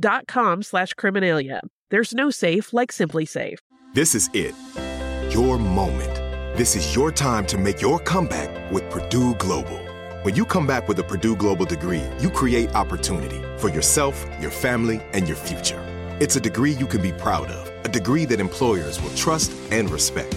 dot 0.00 0.26
com 0.26 0.62
slash 0.62 0.94
criminalia. 0.94 1.60
There's 1.90 2.14
no 2.14 2.30
safe 2.30 2.72
like 2.72 2.90
SimpliSafe. 2.92 3.58
This 3.92 4.14
is 4.14 4.30
it. 4.32 4.54
Your 5.30 5.58
moment. 5.58 6.14
This 6.56 6.76
is 6.76 6.94
your 6.94 7.10
time 7.12 7.44
to 7.46 7.58
make 7.58 7.80
your 7.80 7.98
comeback 7.98 8.70
with 8.70 8.88
Purdue 8.90 9.34
Global. 9.34 9.78
When 10.22 10.34
you 10.36 10.44
come 10.44 10.66
back 10.66 10.88
with 10.88 10.98
a 10.98 11.02
Purdue 11.02 11.36
Global 11.36 11.64
degree, 11.64 12.04
you 12.20 12.30
create 12.30 12.74
opportunity 12.74 13.42
for 13.58 13.68
yourself, 13.68 14.24
your 14.40 14.50
family, 14.50 15.02
and 15.12 15.26
your 15.26 15.36
future. 15.36 15.82
It's 16.20 16.36
a 16.36 16.40
degree 16.40 16.72
you 16.72 16.86
can 16.86 17.02
be 17.02 17.12
proud 17.12 17.50
of, 17.50 17.84
a 17.84 17.88
degree 17.88 18.24
that 18.26 18.38
employers 18.38 19.02
will 19.02 19.14
trust 19.14 19.52
and 19.70 19.90
respect. 19.90 20.36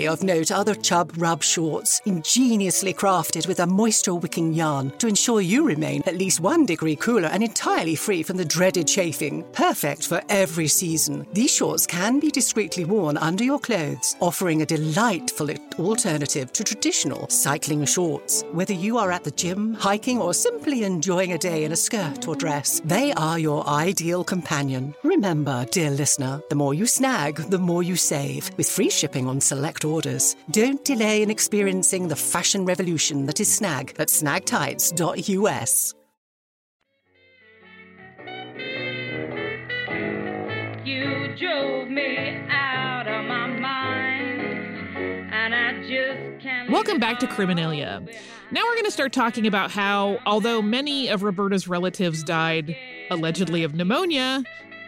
of 0.07 0.23
note 0.23 0.51
are 0.51 0.63
the 0.63 0.75
Chub 0.75 1.11
Rub 1.17 1.43
shorts, 1.43 2.01
ingeniously 2.05 2.93
crafted 2.93 3.47
with 3.47 3.59
a 3.59 3.67
moisture 3.67 4.15
wicking 4.15 4.53
yarn 4.53 4.91
to 4.97 5.07
ensure 5.07 5.41
you 5.41 5.63
remain 5.63 6.01
at 6.05 6.17
least 6.17 6.39
one 6.39 6.65
degree 6.65 6.95
cooler 6.95 7.27
and 7.27 7.43
entirely 7.43 7.95
free 7.95 8.23
from 8.23 8.37
the 8.37 8.45
dreaded 8.45 8.87
chafing. 8.87 9.43
Perfect 9.53 10.07
for 10.07 10.21
every 10.29 10.67
season. 10.67 11.25
These 11.33 11.53
shorts 11.53 11.85
can 11.85 12.19
be 12.19 12.31
discreetly 12.31 12.85
worn 12.85 13.17
under 13.17 13.43
your 13.43 13.59
clothes, 13.59 14.15
offering 14.19 14.61
a 14.61 14.65
delightful 14.65 15.49
alternative 15.79 16.51
to 16.53 16.63
traditional 16.63 17.27
cycling 17.29 17.85
shorts. 17.85 18.43
Whether 18.51 18.73
you 18.73 18.97
are 18.97 19.11
at 19.11 19.23
the 19.23 19.31
gym, 19.31 19.73
hiking, 19.73 20.19
or 20.19 20.33
simply 20.33 20.83
enjoying 20.83 21.33
a 21.33 21.37
day 21.37 21.63
in 21.63 21.71
a 21.71 21.75
skirt 21.75 22.27
or 22.27 22.35
dress, 22.35 22.81
they 22.85 23.13
are 23.13 23.39
your 23.39 23.67
ideal 23.67 24.23
companion. 24.23 24.93
Remember, 25.03 25.65
dear 25.71 25.91
listener, 25.91 26.41
the 26.49 26.55
more 26.55 26.73
you 26.73 26.85
snag, 26.85 27.35
the 27.49 27.59
more 27.59 27.83
you 27.83 27.95
save, 27.95 28.51
with 28.57 28.69
free 28.69 28.89
shipping 28.89 29.27
on 29.27 29.41
select 29.41 29.85
orders. 29.85 30.35
Don't 30.51 30.83
delay 30.85 31.21
in 31.21 31.29
experiencing 31.29 32.07
the 32.07 32.15
fashion 32.15 32.65
revolution 32.65 33.25
that 33.25 33.39
is 33.39 33.53
Snag 33.53 33.95
at 33.99 34.07
snagtights.us. 34.07 35.93
You 40.83 41.35
drove 41.37 41.89
me 41.89 42.37
out 42.49 42.60
Welcome 46.71 46.99
back 46.99 47.19
to 47.19 47.27
Criminalia. 47.27 47.99
Now 48.49 48.61
we're 48.63 48.75
going 48.75 48.85
to 48.85 48.91
start 48.91 49.11
talking 49.11 49.45
about 49.45 49.71
how, 49.71 50.19
although 50.25 50.61
many 50.61 51.09
of 51.09 51.21
Roberta's 51.21 51.67
relatives 51.67 52.23
died 52.23 52.77
allegedly 53.09 53.63
of 53.63 53.75
pneumonia, 53.75 54.45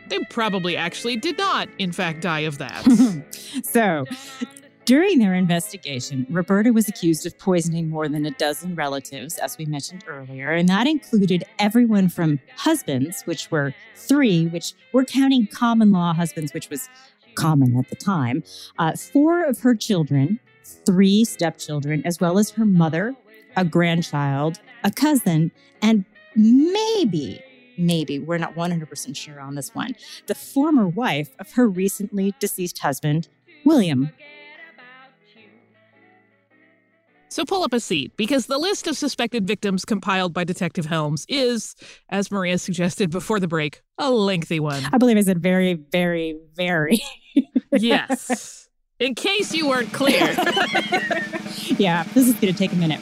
they 0.07 0.19
probably 0.29 0.77
actually 0.77 1.17
did 1.17 1.37
not, 1.37 1.67
in 1.79 1.91
fact, 1.91 2.21
die 2.21 2.39
of 2.39 2.57
that. 2.59 3.25
so, 3.65 4.05
during 4.85 5.19
their 5.19 5.33
investigation, 5.33 6.25
Roberta 6.29 6.71
was 6.71 6.87
accused 6.87 7.25
of 7.25 7.37
poisoning 7.37 7.89
more 7.89 8.07
than 8.07 8.25
a 8.25 8.31
dozen 8.31 8.75
relatives, 8.75 9.37
as 9.37 9.57
we 9.57 9.65
mentioned 9.65 10.05
earlier, 10.07 10.51
and 10.53 10.69
that 10.69 10.87
included 10.87 11.43
everyone 11.59 12.07
from 12.07 12.39
husbands, 12.55 13.23
which 13.23 13.51
were 13.51 13.75
three, 13.93 14.47
which 14.47 14.73
we're 14.93 15.03
counting 15.03 15.47
common 15.47 15.91
law 15.91 16.13
husbands, 16.13 16.53
which 16.53 16.69
was 16.69 16.87
common 17.35 17.77
at 17.77 17.89
the 17.89 17.95
time, 17.97 18.41
uh, 18.79 18.95
four 18.95 19.43
of 19.43 19.59
her 19.59 19.75
children, 19.75 20.39
three 20.85 21.25
stepchildren, 21.25 22.01
as 22.05 22.19
well 22.19 22.37
as 22.37 22.51
her 22.51 22.65
mother, 22.65 23.15
a 23.55 23.65
grandchild, 23.65 24.59
a 24.83 24.91
cousin, 24.91 25.51
and 25.81 26.05
maybe 26.35 27.43
maybe, 27.77 28.19
we're 28.19 28.37
not 28.37 28.55
100% 28.55 29.15
sure 29.15 29.39
on 29.39 29.55
this 29.55 29.73
one, 29.73 29.95
the 30.27 30.35
former 30.35 30.87
wife 30.87 31.29
of 31.39 31.53
her 31.53 31.67
recently 31.67 32.33
deceased 32.39 32.79
husband, 32.79 33.27
William. 33.65 34.11
So 37.29 37.45
pull 37.45 37.63
up 37.63 37.73
a 37.73 37.79
seat 37.79 38.15
because 38.15 38.45
the 38.45 38.59
list 38.59 38.85
of 38.85 38.95
suspected 38.95 39.47
victims 39.47 39.85
compiled 39.85 40.33
by 40.33 40.43
Detective 40.43 40.85
Helms 40.85 41.25
is, 41.27 41.75
as 42.09 42.29
Maria 42.29 42.59
suggested 42.59 43.09
before 43.09 43.39
the 43.39 43.47
break, 43.47 43.81
a 43.97 44.11
lengthy 44.11 44.59
one. 44.59 44.83
I 44.93 44.99
believe 44.99 45.17
I 45.17 45.21
said 45.21 45.41
very, 45.41 45.73
very, 45.73 46.37
very. 46.55 47.01
yes. 47.71 48.69
In 48.99 49.15
case 49.15 49.53
you 49.53 49.67
weren't 49.67 49.91
clear. 49.91 50.19
yeah, 51.77 52.03
this 52.13 52.27
is 52.27 52.35
going 52.35 52.53
to 52.53 52.53
take 52.53 52.71
a 52.71 52.75
minute. 52.75 53.01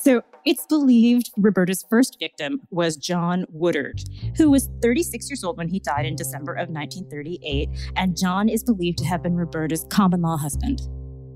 So 0.00 0.22
it's 0.44 0.66
believed 0.66 1.30
Roberta's 1.36 1.84
first 1.88 2.18
victim 2.18 2.60
was 2.70 2.96
John 2.96 3.44
Woodard, 3.50 4.02
who 4.36 4.50
was 4.50 4.68
36 4.82 5.30
years 5.30 5.44
old 5.44 5.56
when 5.56 5.68
he 5.68 5.78
died 5.78 6.06
in 6.06 6.16
December 6.16 6.52
of 6.52 6.68
1938. 6.70 7.68
And 7.96 8.16
John 8.16 8.48
is 8.48 8.64
believed 8.64 8.98
to 8.98 9.04
have 9.04 9.22
been 9.22 9.36
Roberta's 9.36 9.86
common 9.90 10.22
law 10.22 10.36
husband. 10.36 10.80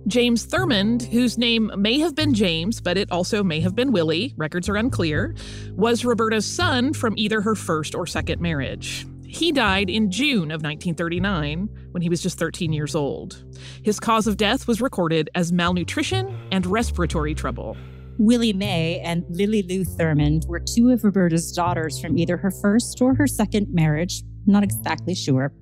James 0.07 0.47
Thurmond, 0.47 1.03
whose 1.11 1.39
name 1.39 1.71
may 1.79 1.99
have 1.99 2.15
been 2.15 2.35
James, 2.35 2.81
but 2.81 2.99
it 2.99 3.11
also 3.11 3.43
may 3.43 3.61
have 3.61 3.75
been 3.75 3.91
Willie, 3.91 4.35
records 4.37 4.69
are 4.69 4.77
unclear, 4.77 5.35
was 5.73 6.05
Roberta's 6.05 6.45
son 6.45 6.93
from 6.93 7.15
either 7.17 7.41
her 7.41 7.55
first 7.55 7.95
or 7.95 8.07
second 8.07 8.41
marriage. 8.41 9.07
He 9.35 9.51
died 9.51 9.91
in 9.91 10.13
June 10.13 10.53
of 10.53 10.63
1939 10.63 11.69
when 11.91 12.03
he 12.03 12.09
was 12.09 12.23
just 12.23 12.39
13 12.39 12.73
years 12.73 12.95
old. 12.95 13.45
His 13.83 13.99
cause 13.99 14.29
of 14.29 14.37
death 14.37 14.69
was 14.69 14.81
recorded 14.81 15.29
as 15.35 15.51
malnutrition 15.51 16.39
and 16.53 16.65
respiratory 16.65 17.35
trouble. 17.35 17.77
Willie 18.17 18.53
May 18.53 19.01
and 19.01 19.25
Lily 19.29 19.65
Lou 19.65 19.83
Thurmond 19.83 20.47
were 20.47 20.61
two 20.61 20.91
of 20.91 21.03
Roberta's 21.03 21.51
daughters 21.51 22.01
from 22.01 22.17
either 22.17 22.37
her 22.37 22.53
first 22.53 23.03
or 23.03 23.17
her 23.17 23.27
second 23.27 23.67
marriage, 23.75 24.23
not 24.47 24.63
exactly 24.63 25.17
sure. 25.17 25.53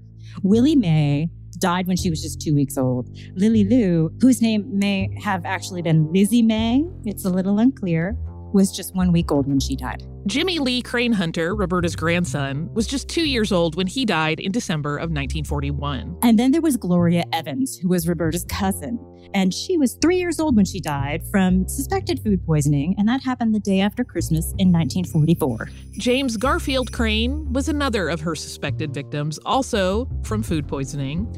Willie 0.43 0.77
May 0.77 1.31
died 1.59 1.87
when 1.87 1.97
she 1.97 2.11
was 2.11 2.21
just 2.21 2.43
two 2.43 2.55
weeks 2.55 2.77
old. 2.77 3.09
Lily 3.37 3.65
Lou, 3.65 4.11
whose 4.21 4.43
name 4.43 4.69
may 4.79 5.09
have 5.23 5.47
actually 5.47 5.81
been 5.81 6.13
Lizzie 6.13 6.43
May, 6.43 6.85
it's 7.07 7.25
a 7.25 7.31
little 7.31 7.59
unclear, 7.59 8.19
was 8.53 8.71
just 8.71 8.95
one 8.95 9.12
week 9.12 9.33
old 9.33 9.47
when 9.47 9.61
she 9.61 9.77
died. 9.77 10.03
Jimmy 10.27 10.59
Lee 10.59 10.83
Crane 10.83 11.12
Hunter, 11.12 11.55
Roberta's 11.55 11.97
grandson, 11.97 12.73
was 12.75 12.87
just 12.87 13.09
two 13.09 13.29
years 13.29 13.51
old 13.51 13.75
when 13.75 13.87
he 13.87 14.05
died 14.05 14.38
in 14.38 14.53
December 14.53 14.97
of 14.97 15.11
1941. 15.11 16.19
And 16.23 16.38
then 16.38 16.53
there 16.53 16.61
was 16.61 16.77
Gloria 16.77 17.25
Evans, 17.33 17.77
who 17.77 17.88
was 17.88 18.09
Roberta's 18.09 18.45
cousin. 18.45 18.99
And 19.35 19.53
she 19.53 19.77
was 19.79 19.99
three 20.01 20.19
years 20.19 20.38
old 20.38 20.57
when 20.57 20.65
she 20.65 20.81
died 20.81 21.23
from 21.31 21.67
suspected 21.67 22.21
food 22.23 22.45
poisoning, 22.45 22.95
and 22.99 23.09
that 23.09 23.23
happened 23.23 23.55
the 23.55 23.61
day 23.61 23.81
after 23.81 24.05
Christmas 24.05 24.47
in 24.59 24.71
1944. 24.71 25.71
James 25.93 26.37
Garfield 26.37 26.93
Crane 26.93 27.53
was 27.53 27.69
another 27.69 28.09
of 28.09 28.21
her 28.21 28.35
suspected 28.35 28.93
victims, 28.93 29.38
also 29.45 30.09
from 30.23 30.43
food 30.43 30.69
poisoning. 30.69 31.35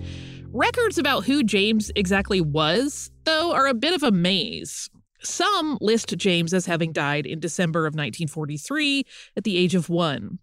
Records 0.52 0.98
about 0.98 1.24
who 1.24 1.42
James 1.42 1.90
exactly 1.96 2.40
was, 2.40 3.10
though, 3.24 3.52
are 3.52 3.66
a 3.66 3.74
bit 3.74 3.94
of 3.94 4.02
a 4.02 4.12
maze. 4.12 4.88
Some 5.26 5.78
list 5.80 6.16
James 6.16 6.52
as 6.54 6.66
having 6.66 6.92
died 6.92 7.26
in 7.26 7.40
December 7.40 7.80
of 7.86 7.94
1943 7.94 9.04
at 9.36 9.44
the 9.44 9.56
age 9.56 9.74
of 9.74 9.88
one. 9.88 10.38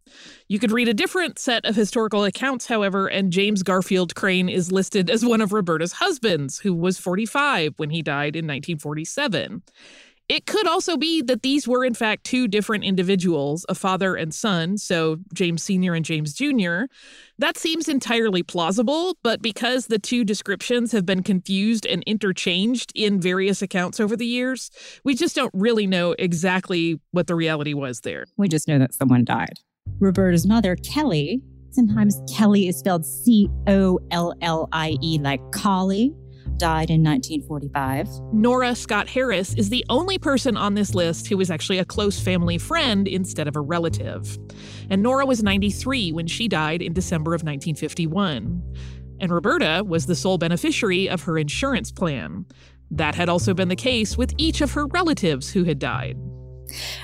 You 0.48 0.60
could 0.60 0.72
read 0.72 0.88
a 0.88 0.94
different 0.94 1.40
set 1.40 1.66
of 1.66 1.76
historical 1.76 2.24
accounts, 2.24 2.68
however, 2.68 3.08
and 3.08 3.32
James 3.32 3.64
Garfield 3.64 4.16
Crane 4.16 4.50
is 4.50 4.72
listed 4.72 5.10
as 5.10 5.26
one 5.26 5.42
of 5.42 5.54
Roberta's 5.54 5.94
husbands, 5.94 6.60
who 6.60 6.74
was 6.74 6.98
45 6.98 7.74
when 7.78 7.90
he 7.90 8.02
died 8.02 8.36
in 8.36 8.46
1947. 8.46 9.64
It 10.32 10.46
could 10.46 10.66
also 10.66 10.96
be 10.96 11.22
that 11.24 11.42
these 11.42 11.68
were, 11.68 11.84
in 11.84 11.94
fact, 11.94 12.24
two 12.24 12.48
different 12.48 12.86
individuals, 12.86 13.66
a 13.68 13.76
father 13.76 14.16
and 14.16 14.34
son, 14.34 14.78
so 14.78 15.18
James 15.34 15.62
Sr. 15.62 15.94
and 15.94 16.06
James 16.06 16.34
Jr. 16.34 16.84
That 17.38 17.58
seems 17.58 17.90
entirely 17.90 18.42
plausible, 18.42 19.18
but 19.24 19.42
because 19.42 19.88
the 19.88 20.00
two 20.00 20.24
descriptions 20.24 20.94
have 20.94 21.06
been 21.06 21.22
confused 21.22 21.86
and 21.86 22.02
interchanged 22.04 22.94
in 22.96 23.20
various 23.20 23.62
accounts 23.62 24.00
over 24.00 24.16
the 24.16 24.26
years, 24.26 24.72
we 25.04 25.16
just 25.16 25.36
don't 25.36 25.54
really 25.54 25.86
know 25.86 26.16
exactly 26.18 26.98
what 27.12 27.28
the 27.28 27.36
reality 27.36 27.74
was 27.74 28.00
there. 28.00 28.24
We 28.38 28.48
just 28.48 28.70
know 28.70 28.80
that 28.80 28.94
someone 28.94 29.26
died. 29.26 29.60
Roberta's 30.00 30.48
mother, 30.48 30.78
Kelly, 30.78 31.42
sometimes 31.72 32.22
Kelly 32.34 32.70
is 32.70 32.78
spelled 32.78 33.06
C 33.06 33.50
O 33.68 34.00
L 34.12 34.34
L 34.42 34.70
I 34.72 34.96
E, 35.02 35.20
like 35.22 35.42
Collie 35.52 36.16
died 36.62 36.92
in 36.92 37.04
1945. 37.04 38.08
Nora 38.34 38.76
Scott 38.76 39.10
Harris 39.10 39.56
is 39.56 39.70
the 39.70 39.84
only 39.90 40.20
person 40.20 40.56
on 40.56 40.76
this 40.76 40.94
list 40.94 41.28
who 41.28 41.36
was 41.36 41.50
actually 41.50 41.80
a 41.80 41.86
close 41.86 42.20
family 42.20 42.60
friend 42.60 43.08
instead 43.08 43.48
of 43.48 43.56
a 43.56 43.62
relative. 43.62 44.38
And 44.88 45.02
Nora 45.02 45.26
was 45.26 45.42
93 45.42 46.12
when 46.12 46.28
she 46.28 46.48
died 46.48 46.84
in 46.84 46.94
December 46.94 47.32
of 47.34 47.42
1951. 47.42 48.62
And 49.20 49.32
Roberta 49.32 49.84
was 49.84 50.06
the 50.06 50.16
sole 50.16 50.38
beneficiary 50.38 51.10
of 51.10 51.24
her 51.24 51.40
insurance 51.40 51.92
plan. 51.92 52.46
That 52.92 53.16
had 53.16 53.28
also 53.28 53.56
been 53.56 53.70
the 53.70 53.76
case 53.76 54.16
with 54.16 54.32
each 54.38 54.62
of 54.62 54.72
her 54.74 54.86
relatives 54.86 55.50
who 55.50 55.64
had 55.64 55.80
died. 55.80 56.16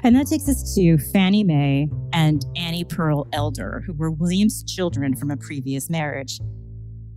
And 0.04 0.16
that 0.16 0.28
takes 0.28 0.48
us 0.48 0.76
to 0.76 1.00
Fannie 1.12 1.44
Mae 1.44 1.90
and 2.14 2.46
Annie 2.56 2.86
Pearl 2.86 3.28
Elder, 3.34 3.82
who 3.88 3.94
were 3.94 4.12
William's 4.12 4.64
children 4.64 5.16
from 5.16 5.32
a 5.32 5.38
previous 5.38 5.90
marriage. 5.90 6.40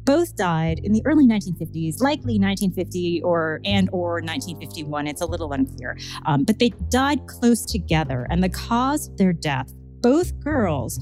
Both 0.05 0.37
died 0.37 0.81
in 0.83 0.93
the 0.93 1.03
early 1.05 1.27
1950s, 1.27 2.01
likely 2.01 2.39
1950 2.39 3.23
or 3.23 3.61
and 3.65 3.89
or 3.93 4.15
1951. 4.15 5.07
It's 5.07 5.21
a 5.21 5.27
little 5.27 5.53
unclear, 5.53 5.97
um, 6.27 6.45
but 6.45 6.59
they 6.59 6.71
died 6.91 7.27
close 7.27 7.65
together, 7.65 8.27
and 8.31 8.43
the 8.43 8.49
cause 8.49 9.09
of 9.09 9.17
their 9.17 9.33
death, 9.33 9.73
both 10.01 10.39
girls, 10.41 10.99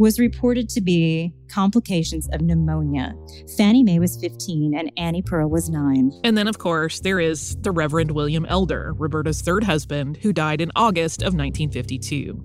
was 0.00 0.18
reported 0.18 0.66
to 0.66 0.80
be 0.80 1.30
complications 1.48 2.26
of 2.32 2.40
pneumonia. 2.40 3.14
Fannie 3.58 3.82
Mae 3.82 3.98
was 3.98 4.16
15 4.18 4.74
and 4.74 4.90
Annie 4.96 5.20
Pearl 5.20 5.50
was 5.50 5.68
9. 5.68 6.10
And 6.24 6.38
then, 6.38 6.48
of 6.48 6.56
course, 6.56 7.00
there 7.00 7.20
is 7.20 7.54
the 7.60 7.70
Reverend 7.70 8.12
William 8.12 8.46
Elder, 8.46 8.94
Roberta's 8.96 9.42
third 9.42 9.62
husband, 9.62 10.16
who 10.16 10.32
died 10.32 10.62
in 10.62 10.72
August 10.74 11.20
of 11.20 11.34
1952. 11.34 12.42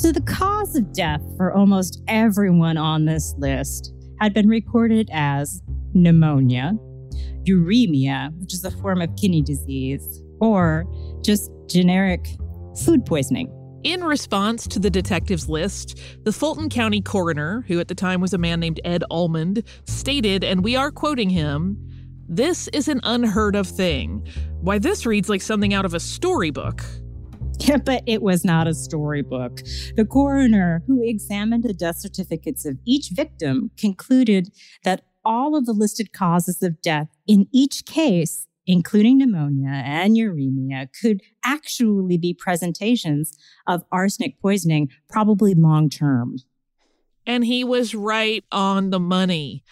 So, 0.00 0.12
the 0.12 0.22
cause 0.22 0.76
of 0.76 0.94
death 0.94 1.20
for 1.36 1.52
almost 1.52 2.02
everyone 2.08 2.78
on 2.78 3.04
this 3.04 3.34
list 3.36 3.92
had 4.18 4.32
been 4.32 4.48
recorded 4.48 5.10
as 5.12 5.60
pneumonia, 5.92 6.72
uremia, 7.44 8.32
which 8.40 8.54
is 8.54 8.64
a 8.64 8.70
form 8.70 9.02
of 9.02 9.14
kidney 9.16 9.42
disease, 9.42 10.22
or 10.40 10.86
just 11.22 11.50
generic 11.66 12.26
food 12.82 13.04
poisoning. 13.04 13.52
In 13.84 14.02
response 14.02 14.66
to 14.68 14.78
the 14.78 14.88
detective's 14.88 15.50
list, 15.50 15.98
the 16.24 16.32
Fulton 16.32 16.70
County 16.70 17.02
coroner, 17.02 17.62
who 17.68 17.78
at 17.78 17.88
the 17.88 17.94
time 17.94 18.22
was 18.22 18.32
a 18.32 18.38
man 18.38 18.58
named 18.58 18.80
Ed 18.86 19.04
Almond, 19.10 19.62
stated, 19.84 20.44
and 20.44 20.64
we 20.64 20.76
are 20.76 20.90
quoting 20.90 21.28
him, 21.28 21.76
This 22.26 22.68
is 22.68 22.88
an 22.88 23.02
unheard 23.02 23.54
of 23.54 23.68
thing. 23.68 24.26
Why, 24.62 24.78
this 24.78 25.04
reads 25.04 25.28
like 25.28 25.42
something 25.42 25.74
out 25.74 25.84
of 25.84 25.92
a 25.92 26.00
storybook. 26.00 26.82
But 27.84 28.02
it 28.06 28.22
was 28.22 28.44
not 28.44 28.66
a 28.66 28.74
storybook. 28.74 29.60
The 29.96 30.04
coroner, 30.04 30.82
who 30.86 31.02
examined 31.02 31.62
the 31.62 31.74
death 31.74 31.98
certificates 31.98 32.64
of 32.64 32.78
each 32.84 33.10
victim, 33.10 33.70
concluded 33.76 34.52
that 34.84 35.02
all 35.24 35.56
of 35.56 35.66
the 35.66 35.72
listed 35.72 36.12
causes 36.12 36.62
of 36.62 36.80
death 36.80 37.08
in 37.26 37.46
each 37.52 37.84
case 37.84 38.46
including 38.70 39.18
pneumonia 39.18 39.70
and 39.70 40.16
uremia, 40.16 40.88
could 41.00 41.20
actually 41.44 42.16
be 42.16 42.32
presentations 42.32 43.36
of 43.66 43.82
arsenic 43.90 44.40
poisoning, 44.40 44.88
probably 45.08 45.54
long 45.54 45.90
term. 45.90 46.36
And 47.26 47.44
he 47.44 47.64
was 47.64 47.94
right 47.94 48.44
on 48.52 48.90
the 48.90 49.00
money. 49.00 49.64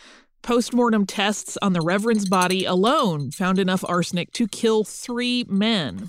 Postmortem 0.48 1.04
tests 1.04 1.58
on 1.60 1.74
the 1.74 1.82
Reverend's 1.82 2.26
body 2.26 2.64
alone 2.64 3.30
found 3.30 3.58
enough 3.58 3.84
arsenic 3.86 4.32
to 4.32 4.48
kill 4.48 4.82
three 4.82 5.44
men. 5.46 6.08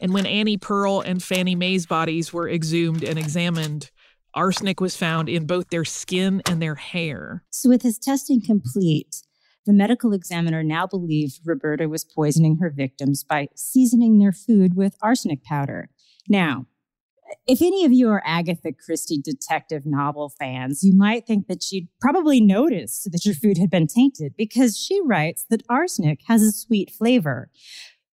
And 0.00 0.14
when 0.14 0.26
Annie 0.26 0.58
Pearl 0.58 1.00
and 1.00 1.20
Fannie 1.20 1.56
Mae's 1.56 1.86
bodies 1.86 2.32
were 2.32 2.48
exhumed 2.48 3.02
and 3.02 3.18
examined, 3.18 3.90
arsenic 4.32 4.80
was 4.80 4.96
found 4.96 5.28
in 5.28 5.44
both 5.44 5.70
their 5.70 5.84
skin 5.84 6.40
and 6.48 6.62
their 6.62 6.76
hair. 6.76 7.42
So, 7.50 7.68
with 7.68 7.82
his 7.82 7.98
testing 7.98 8.40
complete, 8.40 9.22
the 9.66 9.72
medical 9.72 10.12
examiner 10.12 10.62
now 10.62 10.86
believed 10.86 11.40
Roberta 11.44 11.88
was 11.88 12.04
poisoning 12.04 12.58
her 12.58 12.70
victims 12.70 13.24
by 13.24 13.48
seasoning 13.56 14.20
their 14.20 14.32
food 14.32 14.76
with 14.76 14.94
arsenic 15.02 15.42
powder. 15.42 15.90
Now, 16.28 16.66
if 17.46 17.60
any 17.62 17.84
of 17.84 17.92
you 17.92 18.08
are 18.10 18.22
Agatha 18.24 18.72
Christie 18.72 19.20
detective 19.20 19.84
novel 19.84 20.32
fans, 20.38 20.82
you 20.82 20.94
might 20.94 21.26
think 21.26 21.46
that 21.48 21.62
she'd 21.62 21.88
probably 22.00 22.40
noticed 22.40 23.10
that 23.12 23.24
your 23.24 23.34
food 23.34 23.58
had 23.58 23.70
been 23.70 23.86
tainted 23.86 24.34
because 24.36 24.78
she 24.78 25.00
writes 25.04 25.44
that 25.50 25.62
arsenic 25.68 26.20
has 26.26 26.42
a 26.42 26.52
sweet 26.52 26.90
flavor. 26.90 27.50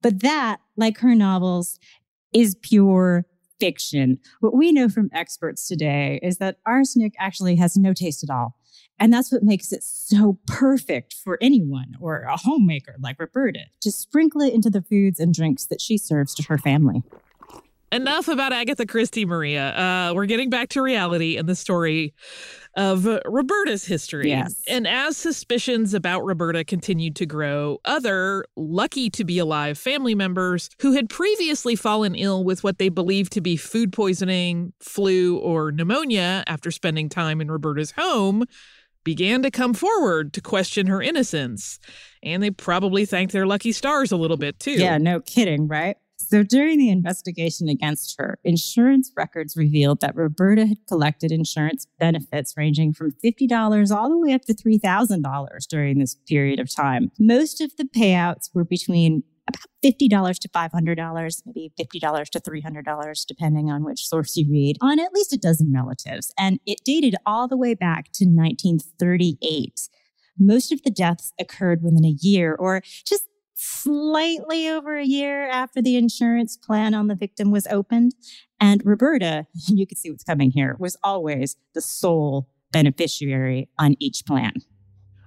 But 0.02 0.20
that, 0.20 0.60
like 0.76 0.98
her 0.98 1.14
novels, 1.14 1.78
is 2.32 2.54
pure 2.54 3.26
fiction. 3.58 4.18
What 4.40 4.56
we 4.56 4.72
know 4.72 4.88
from 4.88 5.10
experts 5.12 5.68
today 5.68 6.18
is 6.22 6.38
that 6.38 6.58
arsenic 6.66 7.14
actually 7.18 7.56
has 7.56 7.76
no 7.76 7.92
taste 7.92 8.24
at 8.24 8.30
all. 8.30 8.56
And 8.98 9.12
that's 9.12 9.32
what 9.32 9.42
makes 9.42 9.72
it 9.72 9.82
so 9.82 10.38
perfect 10.46 11.14
for 11.14 11.38
anyone 11.40 11.94
or 12.00 12.20
a 12.20 12.36
homemaker 12.36 12.96
like 13.00 13.18
Roberta 13.18 13.64
to 13.80 13.90
sprinkle 13.90 14.42
it 14.42 14.52
into 14.52 14.68
the 14.68 14.82
foods 14.82 15.18
and 15.18 15.32
drinks 15.32 15.66
that 15.66 15.80
she 15.80 15.96
serves 15.96 16.34
to 16.34 16.42
her 16.44 16.58
family. 16.58 17.02
Enough 17.92 18.28
about 18.28 18.52
Agatha 18.52 18.86
Christie, 18.86 19.26
Maria. 19.26 19.76
Uh, 19.76 20.14
we're 20.14 20.26
getting 20.26 20.48
back 20.48 20.68
to 20.70 20.82
reality 20.82 21.36
and 21.36 21.48
the 21.48 21.56
story 21.56 22.14
of 22.76 23.04
Roberta's 23.26 23.84
history. 23.84 24.28
Yes. 24.28 24.54
And 24.68 24.86
as 24.86 25.16
suspicions 25.16 25.92
about 25.92 26.24
Roberta 26.24 26.62
continued 26.64 27.16
to 27.16 27.26
grow, 27.26 27.78
other 27.84 28.44
lucky 28.56 29.10
to 29.10 29.24
be 29.24 29.40
alive 29.40 29.76
family 29.76 30.14
members 30.14 30.70
who 30.80 30.92
had 30.92 31.08
previously 31.08 31.74
fallen 31.74 32.14
ill 32.14 32.44
with 32.44 32.62
what 32.62 32.78
they 32.78 32.90
believed 32.90 33.32
to 33.32 33.40
be 33.40 33.56
food 33.56 33.92
poisoning, 33.92 34.72
flu, 34.78 35.38
or 35.38 35.72
pneumonia 35.72 36.44
after 36.46 36.70
spending 36.70 37.08
time 37.08 37.40
in 37.40 37.50
Roberta's 37.50 37.90
home 37.90 38.44
began 39.02 39.42
to 39.42 39.50
come 39.50 39.74
forward 39.74 40.32
to 40.34 40.40
question 40.40 40.86
her 40.86 41.02
innocence. 41.02 41.80
And 42.22 42.42
they 42.42 42.50
probably 42.50 43.04
thanked 43.04 43.32
their 43.32 43.46
lucky 43.46 43.72
stars 43.72 44.12
a 44.12 44.16
little 44.16 44.36
bit 44.36 44.60
too. 44.60 44.72
Yeah, 44.72 44.98
no 44.98 45.20
kidding, 45.20 45.66
right? 45.66 45.96
So 46.30 46.44
during 46.44 46.78
the 46.78 46.90
investigation 46.90 47.68
against 47.68 48.14
her, 48.20 48.38
insurance 48.44 49.10
records 49.16 49.56
revealed 49.56 50.00
that 50.00 50.14
Roberta 50.14 50.64
had 50.64 50.78
collected 50.86 51.32
insurance 51.32 51.88
benefits 51.98 52.54
ranging 52.56 52.92
from 52.92 53.10
$50 53.10 53.90
all 53.90 54.08
the 54.08 54.16
way 54.16 54.32
up 54.32 54.42
to 54.42 54.54
$3,000 54.54 55.66
during 55.68 55.98
this 55.98 56.14
period 56.28 56.60
of 56.60 56.72
time. 56.72 57.10
Most 57.18 57.60
of 57.60 57.74
the 57.76 57.82
payouts 57.84 58.48
were 58.54 58.62
between 58.62 59.24
about 59.48 59.66
$50 59.84 60.38
to 60.38 60.48
$500, 60.48 61.42
maybe 61.46 61.72
$50 61.76 62.28
to 62.28 62.40
$300, 62.40 63.26
depending 63.26 63.68
on 63.68 63.82
which 63.82 64.06
source 64.06 64.36
you 64.36 64.48
read, 64.48 64.76
on 64.80 65.00
at 65.00 65.12
least 65.12 65.32
a 65.32 65.36
dozen 65.36 65.72
relatives. 65.74 66.32
And 66.38 66.60
it 66.64 66.78
dated 66.84 67.16
all 67.26 67.48
the 67.48 67.56
way 67.56 67.74
back 67.74 68.12
to 68.12 68.24
1938. 68.24 69.88
Most 70.38 70.70
of 70.70 70.84
the 70.84 70.92
deaths 70.92 71.32
occurred 71.40 71.82
within 71.82 72.04
a 72.04 72.16
year 72.20 72.54
or 72.54 72.82
just 73.04 73.24
slightly 73.60 74.68
over 74.68 74.96
a 74.96 75.04
year 75.04 75.48
after 75.48 75.82
the 75.82 75.96
insurance 75.96 76.56
plan 76.56 76.94
on 76.94 77.08
the 77.08 77.14
victim 77.14 77.50
was 77.50 77.66
opened. 77.66 78.14
And 78.58 78.82
Roberta, 78.84 79.46
you 79.68 79.86
can 79.86 79.96
see 79.96 80.10
what's 80.10 80.24
coming 80.24 80.50
here, 80.50 80.76
was 80.78 80.96
always 81.02 81.56
the 81.74 81.82
sole 81.82 82.48
beneficiary 82.72 83.68
on 83.78 83.96
each 83.98 84.24
plan. 84.24 84.52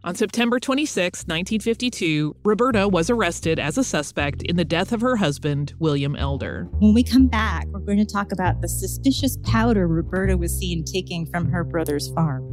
On 0.05 0.15
September 0.15 0.59
26, 0.59 1.19
1952, 1.19 2.35
Roberta 2.43 2.89
was 2.89 3.09
arrested 3.09 3.57
as 3.57 3.77
a 3.77 3.85
suspect 3.85 4.41
in 4.43 4.57
the 4.57 4.65
death 4.65 4.91
of 4.91 4.99
her 4.99 5.15
husband, 5.15 5.73
William 5.79 6.13
Elder. 6.17 6.67
When 6.79 6.93
we 6.93 7.03
come 7.03 7.27
back, 7.27 7.67
we're 7.67 7.79
going 7.79 7.99
to 7.99 8.05
talk 8.05 8.33
about 8.33 8.59
the 8.59 8.67
suspicious 8.67 9.37
powder 9.43 9.87
Roberta 9.87 10.35
was 10.35 10.57
seen 10.57 10.83
taking 10.83 11.25
from 11.25 11.49
her 11.51 11.63
brother's 11.63 12.11
farm. 12.11 12.43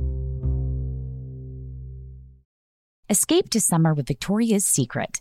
Escape 3.08 3.50
to 3.50 3.60
summer 3.60 3.94
with 3.94 4.06
Victoria's 4.06 4.64
Secret. 4.64 5.20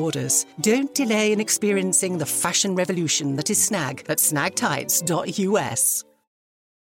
orders. 0.00 0.46
Don't 0.60 0.94
delay 0.94 1.32
in 1.32 1.40
experiencing 1.40 2.18
the 2.18 2.26
fashion 2.26 2.74
revolution 2.74 3.36
that 3.36 3.50
is 3.50 3.64
Snag 3.64 4.04
at 4.08 4.18
snagtights.us. 4.18 6.04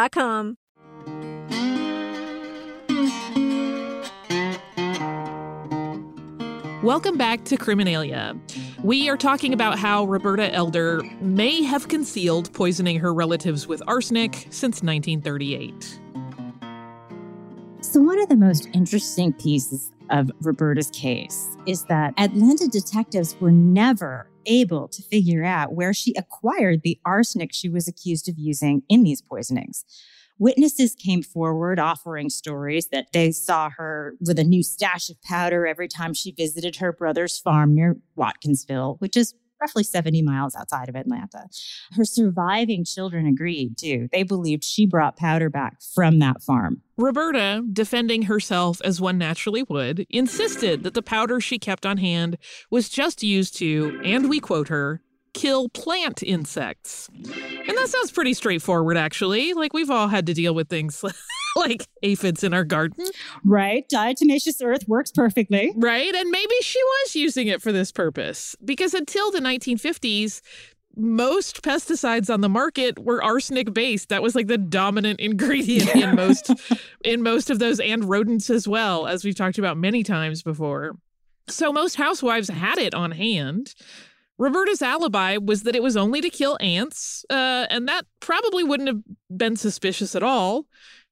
A. 0.00 0.56
Welcome 6.82 7.18
back 7.18 7.44
to 7.44 7.58
Criminalia. 7.58 8.40
We 8.82 9.10
are 9.10 9.18
talking 9.18 9.52
about 9.52 9.78
how 9.78 10.06
Roberta 10.06 10.50
Elder 10.54 11.02
may 11.20 11.62
have 11.64 11.88
concealed 11.88 12.50
poisoning 12.54 12.98
her 13.00 13.12
relatives 13.12 13.66
with 13.66 13.82
arsenic 13.86 14.46
since 14.48 14.82
1938. 14.82 16.00
So, 17.82 18.00
one 18.00 18.18
of 18.20 18.30
the 18.30 18.36
most 18.36 18.70
interesting 18.72 19.34
pieces 19.34 19.92
of 20.10 20.30
Roberta's 20.40 20.90
case 20.90 21.56
is 21.66 21.84
that 21.84 22.14
Atlanta 22.18 22.68
detectives 22.68 23.36
were 23.40 23.50
never 23.50 24.30
able 24.46 24.88
to 24.88 25.02
figure 25.02 25.44
out 25.44 25.74
where 25.74 25.92
she 25.92 26.14
acquired 26.14 26.82
the 26.82 26.98
arsenic 27.04 27.50
she 27.52 27.68
was 27.68 27.86
accused 27.86 28.28
of 28.28 28.38
using 28.38 28.82
in 28.88 29.02
these 29.02 29.22
poisonings. 29.22 29.84
Witnesses 30.38 30.94
came 30.94 31.22
forward 31.22 31.78
offering 31.78 32.30
stories 32.30 32.88
that 32.88 33.08
they 33.12 33.30
saw 33.30 33.68
her 33.76 34.14
with 34.20 34.38
a 34.38 34.44
new 34.44 34.62
stash 34.62 35.10
of 35.10 35.20
powder 35.22 35.66
every 35.66 35.86
time 35.86 36.14
she 36.14 36.32
visited 36.32 36.76
her 36.76 36.92
brother's 36.92 37.38
farm 37.38 37.74
near 37.74 37.98
Watkinsville, 38.16 38.98
which 39.00 39.18
is 39.18 39.34
roughly 39.60 39.82
70 39.84 40.22
miles 40.22 40.54
outside 40.54 40.88
of 40.88 40.96
Atlanta. 40.96 41.48
Her 41.92 42.04
surviving 42.04 42.84
children 42.84 43.26
agreed 43.26 43.76
too. 43.76 44.08
They 44.12 44.22
believed 44.22 44.64
she 44.64 44.86
brought 44.86 45.16
powder 45.16 45.50
back 45.50 45.80
from 45.82 46.18
that 46.20 46.42
farm. 46.42 46.82
Roberta, 46.96 47.64
defending 47.72 48.22
herself 48.22 48.80
as 48.84 49.00
one 49.00 49.18
naturally 49.18 49.62
would, 49.64 50.06
insisted 50.10 50.82
that 50.82 50.94
the 50.94 51.02
powder 51.02 51.40
she 51.40 51.58
kept 51.58 51.86
on 51.86 51.96
hand 51.96 52.36
was 52.70 52.88
just 52.88 53.22
used 53.22 53.56
to, 53.56 54.00
and 54.04 54.28
we 54.28 54.38
quote 54.38 54.68
her, 54.68 55.02
kill 55.32 55.68
plant 55.68 56.22
insects. 56.22 57.08
And 57.14 57.76
that 57.78 57.88
sounds 57.88 58.10
pretty 58.10 58.34
straightforward, 58.34 58.96
actually. 58.96 59.54
Like 59.54 59.72
we've 59.72 59.90
all 59.90 60.08
had 60.08 60.26
to 60.26 60.34
deal 60.34 60.54
with 60.54 60.68
things 60.68 61.02
like 61.56 61.86
aphids 62.02 62.44
in 62.44 62.54
our 62.54 62.64
garden. 62.64 63.06
Right. 63.44 63.88
Diatomaceous 63.88 64.64
earth 64.64 64.86
works 64.88 65.10
perfectly. 65.10 65.72
Right. 65.76 66.14
And 66.14 66.30
maybe 66.30 66.54
she 66.62 66.82
was 66.82 67.16
using 67.16 67.48
it 67.48 67.62
for 67.62 67.72
this 67.72 67.92
purpose 67.92 68.56
because 68.64 68.94
until 68.94 69.30
the 69.30 69.40
1950s, 69.40 70.40
most 70.96 71.62
pesticides 71.62 72.32
on 72.32 72.40
the 72.40 72.48
market 72.48 72.98
were 72.98 73.22
arsenic 73.22 73.72
based 73.72 74.08
that 74.08 74.22
was 74.22 74.34
like 74.34 74.48
the 74.48 74.58
dominant 74.58 75.20
ingredient 75.20 75.94
in 75.94 76.16
most 76.16 76.50
in 77.04 77.22
most 77.22 77.48
of 77.48 77.60
those 77.60 77.78
and 77.78 78.04
rodents 78.06 78.50
as 78.50 78.66
well 78.66 79.06
as 79.06 79.24
we've 79.24 79.36
talked 79.36 79.56
about 79.56 79.76
many 79.76 80.02
times 80.02 80.42
before 80.42 80.96
so 81.48 81.72
most 81.72 81.94
housewives 81.94 82.48
had 82.48 82.76
it 82.76 82.92
on 82.92 83.12
hand 83.12 83.72
Roberta's 84.36 84.80
alibi 84.80 85.36
was 85.36 85.64
that 85.64 85.76
it 85.76 85.82
was 85.82 85.98
only 85.98 86.22
to 86.22 86.30
kill 86.30 86.56
ants, 86.62 87.26
uh, 87.28 87.66
and 87.68 87.86
that 87.88 88.06
probably 88.20 88.64
wouldn't 88.64 88.88
have 88.88 89.02
been 89.36 89.54
suspicious 89.54 90.14
at 90.14 90.22
all 90.22 90.64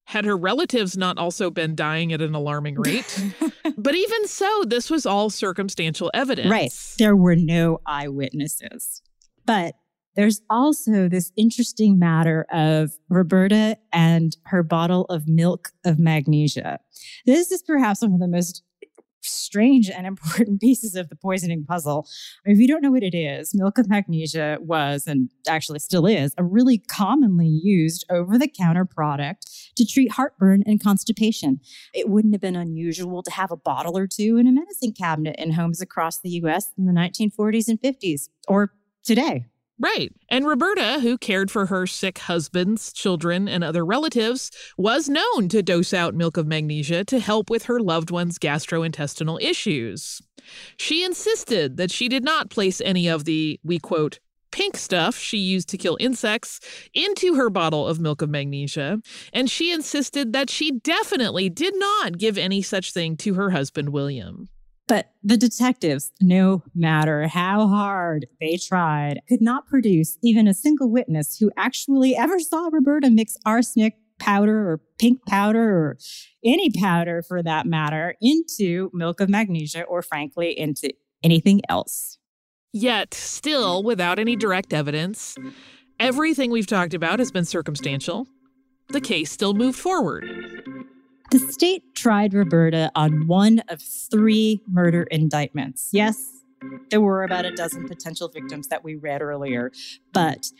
had 0.09 0.25
her 0.25 0.39
relatives 0.39 0.97
not 0.97 1.19
also 1.19 1.51
been 1.51 1.75
dying 1.75 2.15
at 2.15 2.23
an 2.23 2.35
alarming 2.35 2.77
rate. 2.81 3.23
but 3.77 3.95
even 3.95 4.27
so, 4.27 4.65
this 4.67 4.89
was 4.89 5.05
all 5.05 5.29
circumstantial 5.29 6.11
evidence. 6.15 6.49
Right. 6.49 6.73
There 6.99 7.15
were 7.15 7.37
no 7.37 7.83
eyewitnesses. 7.87 9.03
But 9.45 9.75
there's 10.17 10.41
also 10.49 11.11
this 11.11 11.31
interesting 11.37 11.99
matter 11.99 12.47
of 12.51 12.93
Roberta 13.11 13.77
and 13.93 14.35
her 14.47 14.63
bottle 14.63 15.05
of 15.11 15.29
milk 15.29 15.73
of 15.85 15.99
magnesia. 15.99 16.81
This 17.27 17.53
is 17.53 17.63
perhaps 17.63 18.01
one 18.01 18.15
of 18.15 18.21
the 18.21 18.29
most 18.29 18.63
strange 19.21 19.91
and 19.91 20.07
important 20.07 20.61
pieces 20.63 20.95
of 20.95 21.11
the 21.11 21.17
poisoning 21.17 21.65
puzzle. 21.65 22.09
If 22.47 22.59
you 22.59 22.67
don't 22.67 22.83
know 22.83 22.93
what 22.93 23.03
it 23.03 23.15
is, 23.15 23.55
milk 23.55 23.77
of 23.77 23.89
magnesia 23.91 24.57
was, 24.61 25.07
and 25.07 25.31
actually 25.47 25.81
still 25.81 26.07
is, 26.07 26.33
a 26.39 26.45
really 26.45 26.79
commonly 26.79 27.47
used 27.47 28.07
over 28.11 28.39
the 28.39 28.49
counter 28.49 28.87
product 28.87 29.47
to 29.79 29.87
treat 29.87 30.13
heartburn 30.13 30.63
and 30.67 30.83
constipation. 30.83 31.61
It 31.95 32.09
wouldn't 32.09 32.35
have 32.35 32.41
been 32.41 32.57
unusual 32.57 33.23
to 33.23 33.31
have 33.31 33.51
a 33.51 33.57
bottle 33.57 33.97
or 33.97 34.07
two 34.07 34.37
in 34.37 34.47
a 34.47 34.53
medicine 34.53 34.93
cabinet 34.93 35.37
in 35.39 35.53
homes 35.53 35.81
across 35.81 36.21
the 36.21 36.31
US 36.43 36.73
in 36.77 36.85
the 36.85 36.93
1940s 36.93 37.69
and 37.69 37.81
50s, 37.81 38.29
or 38.47 38.73
today. 39.05 39.47
Right. 39.81 40.13
And 40.29 40.45
Roberta, 40.45 40.99
who 41.01 41.17
cared 41.17 41.53
for 41.53 41.67
her 41.67 41.87
sick 41.87 42.19
husbands, 42.19 42.93
children, 42.93 43.49
and 43.49 43.63
other 43.63 43.85
relatives, 43.85 44.51
was 44.77 45.09
known 45.09 45.49
to 45.51 45.63
dose 45.63 45.95
out 45.95 46.17
milk 46.17 46.37
of 46.37 46.49
magnesia 46.49 47.05
to 47.05 47.21
help 47.21 47.49
with 47.49 47.65
her 47.65 47.79
loved 47.79 48.11
ones' 48.11 48.41
gastrointestinal 48.41 49.41
issues. 49.41 50.21
She 50.79 51.05
insisted 51.05 51.77
that 51.77 51.93
she 51.93 52.09
did 52.09 52.25
not 52.25 52.51
place 52.51 52.81
any 52.81 53.07
of 53.07 53.25
the, 53.25 53.61
we 53.63 53.79
quote, 53.79 54.19
pink 54.51 54.77
stuff 54.77 55.17
she 55.17 55.39
used 55.39 55.69
to 55.71 55.79
kill 55.79 55.97
insects 56.01 56.61
into 56.95 57.35
her 57.35 57.51
bottle 57.51 57.87
of 57.87 58.01
milk 58.01 58.23
of 58.23 58.31
magnesia, 58.31 59.01
and 59.33 59.51
she 59.51 59.73
insisted 59.73 60.33
that 60.33 60.51
she 60.51 60.73
definitely 60.73 61.49
did 61.49 61.75
not 61.77 62.19
give 62.19 62.39
any 62.39 62.63
such 62.63 62.93
thing 62.93 63.17
to 63.19 63.35
her 63.35 63.51
husband, 63.51 63.91
William. 63.91 64.49
But 64.89 65.13
the 65.23 65.37
detectives, 65.37 66.11
no 66.21 66.63
matter 66.75 67.29
how 67.29 67.69
hard 67.69 68.27
they 68.41 68.57
tried, 68.57 69.21
could 69.29 69.43
not 69.43 69.67
produce 69.67 70.17
even 70.23 70.49
a 70.49 70.55
single 70.55 70.91
witness 70.91 71.37
who 71.39 71.51
actually 71.59 72.17
ever 72.17 72.41
saw 72.41 72.69
Roberta 72.73 73.11
mix 73.11 73.37
arsenic 73.45 73.95
powder 74.19 74.71
or 74.71 74.81
pink 74.99 75.25
powder 75.27 75.63
or 75.63 75.99
any 76.43 76.71
powder 76.71 77.23
for 77.23 77.43
that 77.43 77.67
matter 77.67 78.15
into 78.21 78.91
milk 78.93 79.21
of 79.21 79.29
magnesia 79.29 79.83
or 79.83 80.03
frankly 80.03 80.59
into 80.59 80.91
anything 81.23 81.61
else. 81.69 82.18
Yet, 82.73 83.15
still 83.15 83.83
without 83.83 84.19
any 84.19 84.37
direct 84.37 84.73
evidence, 84.73 85.37
everything 85.99 86.51
we've 86.51 86.67
talked 86.67 86.95
about 86.95 87.19
has 87.19 87.31
been 87.31 87.45
circumstantial. 87.45 88.27
The 88.89 89.01
case 89.01 89.31
still 89.31 89.55
moved 89.55 89.79
forward. 89.79 90.25
The 91.31 91.39
state 91.39 91.83
tried 91.95 92.33
Roberta 92.33 92.91
on 92.95 93.27
one 93.27 93.61
of 93.69 93.83
three 93.83 94.63
murder 94.67 95.03
indictments. 95.05 95.91
Yes, 95.93 96.43
there 96.91 97.01
were 97.01 97.23
about 97.23 97.45
a 97.45 97.53
dozen 97.53 97.87
potential 97.87 98.29
victims 98.29 98.69
that 98.69 98.83
we 98.83 98.97
read 98.97 99.23
earlier, 99.23 99.71
but 100.13 100.51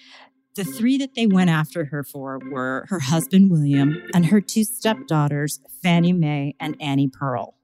the 0.55 0.65
three 0.65 0.99
that 0.99 1.15
they 1.15 1.27
went 1.27 1.51
after 1.51 1.87
her 1.87 2.03
for 2.03 2.39
were 2.51 2.87
her 2.89 3.01
husband, 3.01 3.51
William, 3.51 4.03
and 4.13 4.27
her 4.27 4.41
two 4.41 4.65
stepdaughters, 4.65 5.61
Fannie 5.83 6.13
Mae 6.13 6.55
and 6.59 6.77
Annie 6.81 7.09
Pearl. 7.09 7.55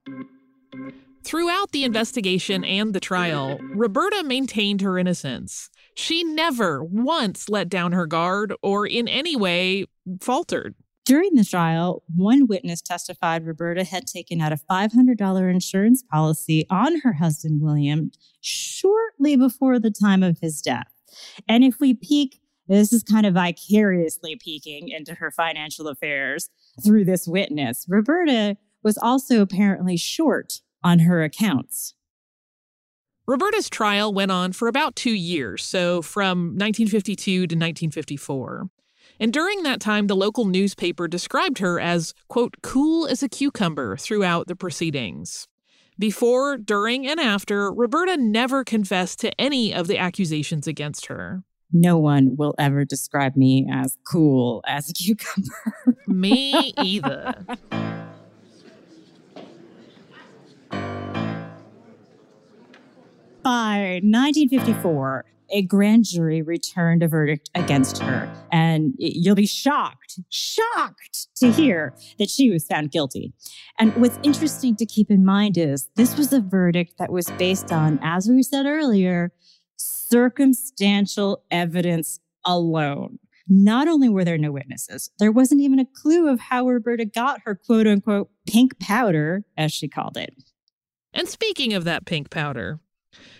Throughout 1.24 1.72
the 1.72 1.84
investigation 1.84 2.64
and 2.64 2.92
the 2.92 3.00
trial, 3.00 3.58
Roberta 3.74 4.22
maintained 4.22 4.82
her 4.82 4.98
innocence. 4.98 5.70
She 5.94 6.22
never 6.22 6.84
once 6.84 7.48
let 7.48 7.70
down 7.70 7.92
her 7.92 8.06
guard 8.06 8.52
or 8.62 8.86
in 8.86 9.08
any 9.08 9.34
way 9.34 9.86
faltered. 10.20 10.74
During 11.06 11.34
the 11.34 11.44
trial, 11.44 12.02
one 12.14 12.46
witness 12.46 12.82
testified 12.82 13.46
Roberta 13.46 13.84
had 13.84 14.06
taken 14.06 14.40
out 14.42 14.52
a 14.52 14.58
$500 14.70 15.50
insurance 15.50 16.02
policy 16.02 16.66
on 16.68 17.00
her 17.00 17.14
husband, 17.14 17.62
William, 17.62 18.10
shortly 18.40 19.36
before 19.36 19.78
the 19.78 19.90
time 19.90 20.22
of 20.22 20.38
his 20.40 20.60
death. 20.60 20.92
And 21.48 21.64
if 21.64 21.80
we 21.80 21.94
peek, 21.94 22.40
this 22.68 22.92
is 22.92 23.02
kind 23.02 23.24
of 23.24 23.34
vicariously 23.34 24.36
peeking 24.36 24.88
into 24.88 25.14
her 25.14 25.30
financial 25.30 25.88
affairs 25.88 26.50
through 26.84 27.04
this 27.04 27.26
witness. 27.26 27.86
Roberta 27.88 28.56
was 28.82 28.98
also 28.98 29.40
apparently 29.40 29.96
short 29.96 30.60
on 30.84 31.00
her 31.00 31.24
accounts. 31.24 31.94
Roberta's 33.26 33.70
trial 33.70 34.12
went 34.12 34.30
on 34.30 34.52
for 34.52 34.68
about 34.68 34.94
two 34.94 35.14
years, 35.14 35.64
so 35.64 36.02
from 36.02 36.48
1952 36.58 37.32
to 37.32 37.40
1954. 37.40 38.68
And 39.18 39.32
during 39.32 39.62
that 39.62 39.80
time, 39.80 40.08
the 40.08 40.16
local 40.16 40.44
newspaper 40.44 41.08
described 41.08 41.58
her 41.58 41.80
as, 41.80 42.12
quote, 42.28 42.56
cool 42.62 43.06
as 43.06 43.22
a 43.22 43.28
cucumber 43.28 43.96
throughout 43.96 44.46
the 44.46 44.56
proceedings. 44.56 45.48
Before, 45.98 46.58
during, 46.58 47.06
and 47.06 47.20
after, 47.20 47.72
Roberta 47.72 48.16
never 48.16 48.64
confessed 48.64 49.20
to 49.20 49.40
any 49.40 49.72
of 49.72 49.86
the 49.86 49.96
accusations 49.96 50.66
against 50.66 51.06
her. 51.06 51.44
No 51.72 51.98
one 51.98 52.36
will 52.36 52.54
ever 52.58 52.84
describe 52.84 53.36
me 53.36 53.66
as 53.72 53.96
cool 54.06 54.62
as 54.66 54.90
a 54.90 54.92
cucumber. 54.92 55.96
me 56.08 56.74
either. 56.78 57.34
By 63.44 64.00
1954, 64.02 65.26
a 65.50 65.60
grand 65.60 66.06
jury 66.06 66.40
returned 66.40 67.02
a 67.02 67.08
verdict 67.08 67.50
against 67.54 67.98
her. 67.98 68.34
And 68.50 68.94
you'll 68.96 69.34
be 69.34 69.46
shocked, 69.46 70.18
shocked 70.30 71.28
to 71.36 71.52
hear 71.52 71.94
that 72.18 72.30
she 72.30 72.48
was 72.48 72.64
found 72.64 72.90
guilty. 72.90 73.34
And 73.78 73.94
what's 73.96 74.18
interesting 74.22 74.76
to 74.76 74.86
keep 74.86 75.10
in 75.10 75.26
mind 75.26 75.58
is 75.58 75.90
this 75.94 76.16
was 76.16 76.32
a 76.32 76.40
verdict 76.40 76.94
that 76.98 77.12
was 77.12 77.26
based 77.32 77.70
on, 77.70 78.00
as 78.02 78.30
we 78.30 78.42
said 78.42 78.64
earlier, 78.64 79.30
circumstantial 79.76 81.44
evidence 81.50 82.20
alone. 82.46 83.18
Not 83.46 83.88
only 83.88 84.08
were 84.08 84.24
there 84.24 84.38
no 84.38 84.52
witnesses, 84.52 85.10
there 85.18 85.30
wasn't 85.30 85.60
even 85.60 85.78
a 85.78 85.86
clue 86.02 86.28
of 86.28 86.40
how 86.40 86.66
Roberta 86.66 87.04
got 87.04 87.42
her 87.44 87.54
quote 87.54 87.86
unquote 87.86 88.30
pink 88.48 88.80
powder, 88.80 89.44
as 89.58 89.70
she 89.70 89.86
called 89.86 90.16
it. 90.16 90.34
And 91.12 91.28
speaking 91.28 91.74
of 91.74 91.84
that 91.84 92.06
pink 92.06 92.30
powder, 92.30 92.80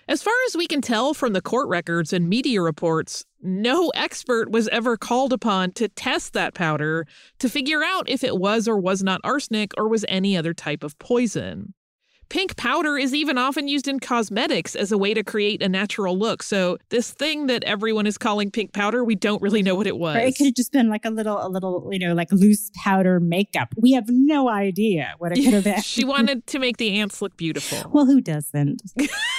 as 0.09 0.23
far 0.23 0.35
as 0.49 0.57
we 0.57 0.67
can 0.67 0.81
tell 0.81 1.15
from 1.15 1.33
the 1.33 1.41
court 1.41 1.69
records 1.69 2.13
and 2.13 2.29
media 2.29 2.61
reports, 2.61 3.25
no 3.43 3.91
expert 3.95 4.51
was 4.51 4.69
ever 4.69 4.97
called 4.97 5.33
upon 5.33 5.73
to 5.73 5.89
test 5.89 6.33
that 6.35 6.55
powder 6.55 7.07
to 7.39 7.49
figure 7.49 7.83
out 7.83 8.09
if 8.09 8.23
it 8.23 8.39
was 8.39 8.69
or 8.69 8.79
was 8.79 9.03
not 9.03 9.21
arsenic 9.25 9.73
or 9.77 9.89
was 9.89 10.05
any 10.09 10.37
other 10.37 10.55
type 10.55 10.83
of 10.83 10.99
poison. 10.99 11.75
Pink 12.29 12.57
powder 12.57 12.97
is 12.97 13.15
even 13.15 13.39
often 13.39 13.69
used 13.69 13.89
in 13.89 14.01
cosmetics 14.01 14.75
as 14.75 14.93
a 14.93 14.99
way 14.99 15.15
to 15.15 15.23
create 15.23 15.63
a 15.63 15.69
natural 15.69 16.19
look. 16.19 16.43
So 16.43 16.79
this 16.91 17.11
thing 17.11 17.47
that 17.47 17.65
everyone 17.65 18.07
is 18.07 18.19
calling 18.19 18.51
pink 18.51 18.73
powder, 18.73 19.05
we 19.05 19.15
don't 19.15 19.41
really 19.43 19.63
know 19.63 19.75
what 19.75 19.87
it 19.87 19.97
was. 19.97 20.17
Right, 20.17 20.29
it 20.29 20.37
could 20.37 20.47
have 20.47 20.55
just 20.55 20.73
been 20.73 20.89
like 20.89 21.05
a 21.05 21.11
little, 21.11 21.45
a 21.45 21.49
little, 21.49 21.89
you 21.93 21.99
know, 21.99 22.15
like 22.15 22.33
loose 22.33 22.71
powder 22.83 23.21
makeup. 23.21 23.69
We 23.77 23.93
have 23.93 24.09
no 24.09 24.49
idea 24.49 25.15
what 25.19 25.37
it 25.37 25.43
could 25.45 25.55
have 25.55 25.65
been. 25.65 25.83
she 25.83 26.05
wanted 26.05 26.47
to 26.49 26.59
make 26.59 26.79
the 26.79 26.99
ants 26.99 27.23
look 27.23 27.37
beautiful. 27.37 27.91
Well, 27.93 28.07
who 28.07 28.21
doesn't? 28.21 28.83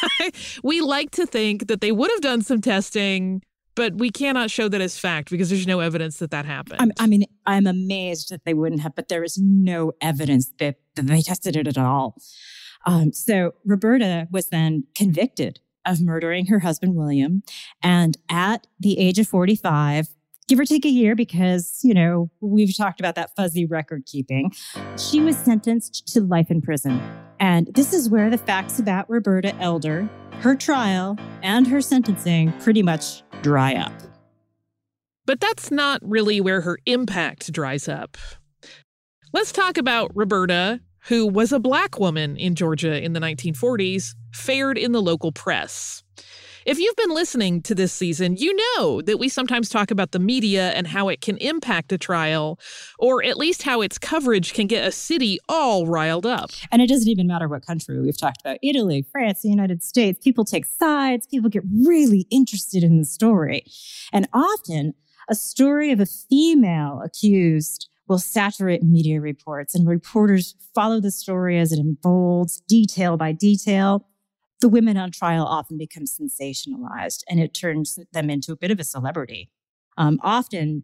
we 0.63 0.82
like 0.82 1.12
to 1.12 1.26
think 1.26 1.67
that 1.67 1.82
they 1.82 1.91
would 1.91 2.12
have 2.12 2.21
done 2.21 2.41
some 2.41 2.62
testing 2.62 3.41
but 3.76 3.95
we 3.95 4.10
cannot 4.10 4.50
show 4.50 4.69
that 4.69 4.82
as 4.82 4.98
fact 4.98 5.30
because 5.30 5.50
there's 5.50 5.67
no 5.67 5.82
evidence 5.82 6.17
that 6.19 6.32
that 6.32 6.45
happened. 6.45 6.82
I'm, 6.82 6.91
i 6.98 7.08
mean, 7.08 7.26
I'm 7.45 7.67
amazed 7.67 8.30
that 8.30 8.45
they 8.45 8.54
wouldn't 8.54 8.82
have, 8.82 8.95
but 8.95 9.10
there 9.10 9.24
is 9.24 9.38
no 9.38 9.91
evidence 10.02 10.52
that, 10.60 10.78
that 10.95 11.08
they 11.08 11.21
tested 11.21 11.56
it 11.58 11.67
at 11.67 11.78
all. 11.78 12.15
Um, 12.86 13.13
so 13.13 13.54
Roberta 13.65 14.28
was 14.32 14.50
then 14.50 14.86
convicted 14.95 15.60
of 15.86 16.02
murdering 16.02 16.48
her 16.48 16.60
husband, 16.60 16.95
William. 16.95 17.43
And 17.82 18.17
at 18.30 18.67
the 18.80 19.00
age 19.00 19.19
of 19.19 19.28
45, 19.28 20.08
give 20.48 20.60
or 20.60 20.65
take 20.65 20.86
a 20.86 20.89
year, 20.89 21.15
because, 21.15 21.80
you 21.84 21.93
know, 21.93 22.30
we've 22.41 22.76
talked 22.76 23.00
about 23.00 23.15
that 23.15 23.36
fuzzy 23.36 23.65
record 23.65 24.06
keeping, 24.06 24.52
she 24.98 25.19
was 25.19 25.38
sentenced 25.38 26.08
to 26.13 26.21
life 26.21 26.50
in 26.50 26.62
prison. 26.62 27.02
And 27.39 27.67
this 27.74 27.93
is 27.93 28.10
where 28.10 28.30
the 28.30 28.38
facts 28.38 28.80
about 28.80 29.10
Roberta 29.10 29.56
Elder, 29.58 30.10
her 30.39 30.56
trial, 30.56 31.17
and 31.43 31.67
her 31.67 31.82
sentencing 31.82 32.52
pretty 32.60 32.82
much 32.82 33.24
dry 33.41 33.76
up. 33.76 33.93
But 35.26 35.39
that's 35.39 35.71
not 35.71 36.02
really 36.04 36.39
where 36.39 36.62
her 36.62 36.78
impact 36.86 37.52
dries 37.52 37.88
up. 37.88 38.17
Let's 39.34 39.52
talk 39.52 39.78
about 39.78 40.12
Roberta 40.13 40.82
who 41.07 41.27
was 41.27 41.51
a 41.51 41.59
black 41.59 41.99
woman 41.99 42.35
in 42.37 42.55
Georgia 42.55 43.03
in 43.03 43.13
the 43.13 43.19
1940s, 43.19 44.15
fared 44.33 44.77
in 44.77 44.91
the 44.91 45.01
local 45.01 45.31
press. 45.31 46.03
If 46.65 46.79
you've 46.79 46.95
been 46.95 47.11
listening 47.11 47.61
to 47.61 47.75
this 47.75 47.93
season, 47.93 48.37
you 48.37 48.55
know 48.55 48.99
that 49.03 49.19
we 49.19 49.29
sometimes 49.29 49.69
talk 49.69 49.91
about 49.91 50.13
the 50.13 50.19
media 50.19 50.71
and 50.71 50.87
how 50.87 51.09
it 51.09 51.21
can 51.21 51.37
impact 51.37 51.91
a 51.91 51.97
trial, 51.99 52.59
or 52.97 53.23
at 53.23 53.37
least 53.37 53.61
how 53.61 53.81
its 53.81 53.99
coverage 53.99 54.53
can 54.53 54.65
get 54.65 54.87
a 54.87 54.91
city 54.91 55.37
all 55.47 55.85
riled 55.85 56.25
up. 56.25 56.49
And 56.71 56.81
it 56.81 56.89
doesn't 56.89 57.07
even 57.07 57.27
matter 57.27 57.47
what 57.47 57.63
country. 57.63 58.01
We've 58.01 58.17
talked 58.17 58.41
about 58.41 58.57
Italy, 58.63 59.05
France, 59.11 59.43
the 59.43 59.49
United 59.49 59.83
States. 59.83 60.19
People 60.23 60.43
take 60.43 60.65
sides, 60.65 61.27
people 61.27 61.51
get 61.51 61.63
really 61.85 62.25
interested 62.31 62.83
in 62.83 62.97
the 62.97 63.05
story. 63.05 63.63
And 64.11 64.27
often, 64.33 64.95
a 65.29 65.35
story 65.35 65.91
of 65.91 65.99
a 65.99 66.07
female 66.07 67.01
accused 67.03 67.89
will 68.07 68.19
saturate 68.19 68.83
media 68.83 69.19
reports, 69.19 69.75
and 69.75 69.87
reporters 69.87 70.55
follow 70.73 70.99
the 70.99 71.11
story 71.11 71.59
as 71.59 71.71
it 71.71 71.79
unfolds, 71.79 72.61
detail 72.61 73.17
by 73.17 73.31
detail. 73.31 74.07
The 74.61 74.69
women 74.69 74.97
on 74.97 75.11
trial 75.11 75.45
often 75.45 75.77
become 75.77 76.05
sensationalized, 76.05 77.23
and 77.29 77.39
it 77.39 77.53
turns 77.53 77.99
them 78.13 78.29
into 78.29 78.51
a 78.51 78.57
bit 78.57 78.71
of 78.71 78.79
a 78.79 78.83
celebrity. 78.83 79.51
Um, 79.97 80.19
often, 80.23 80.83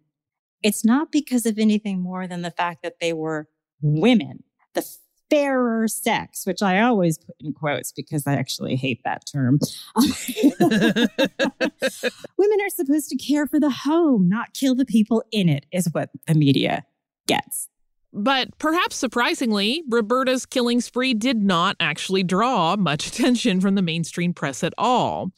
it's 0.63 0.85
not 0.85 1.11
because 1.11 1.45
of 1.45 1.57
anything 1.57 2.01
more 2.01 2.27
than 2.27 2.41
the 2.41 2.51
fact 2.51 2.83
that 2.83 2.99
they 2.99 3.13
were 3.13 3.47
women, 3.81 4.43
the 4.73 4.85
fairer 5.29 5.87
sex, 5.87 6.45
which 6.45 6.61
I 6.61 6.81
always 6.81 7.17
put 7.17 7.35
in 7.39 7.53
quotes 7.53 7.91
because 7.91 8.27
I 8.27 8.33
actually 8.33 8.75
hate 8.75 9.01
that 9.05 9.23
term. 9.31 9.59
Women 12.37 12.61
are 12.61 12.69
supposed 12.69 13.09
to 13.09 13.17
care 13.17 13.47
for 13.47 13.59
the 13.59 13.69
home, 13.69 14.27
not 14.27 14.53
kill 14.53 14.75
the 14.75 14.85
people 14.85 15.23
in 15.31 15.49
it, 15.49 15.65
is 15.71 15.89
what 15.93 16.09
the 16.27 16.35
media 16.35 16.85
gets. 17.31 17.67
But 18.13 18.57
perhaps 18.57 18.97
surprisingly, 18.97 19.83
Roberta's 19.87 20.45
killing 20.45 20.81
spree 20.81 21.13
did 21.13 21.37
not 21.37 21.77
actually 21.79 22.23
draw 22.23 22.75
much 22.75 23.07
attention 23.19 23.61
from 23.61 23.75
the 23.75 23.81
mainstream 23.81 24.33
press 24.33 24.63
at 24.63 24.73
all, 24.77 25.31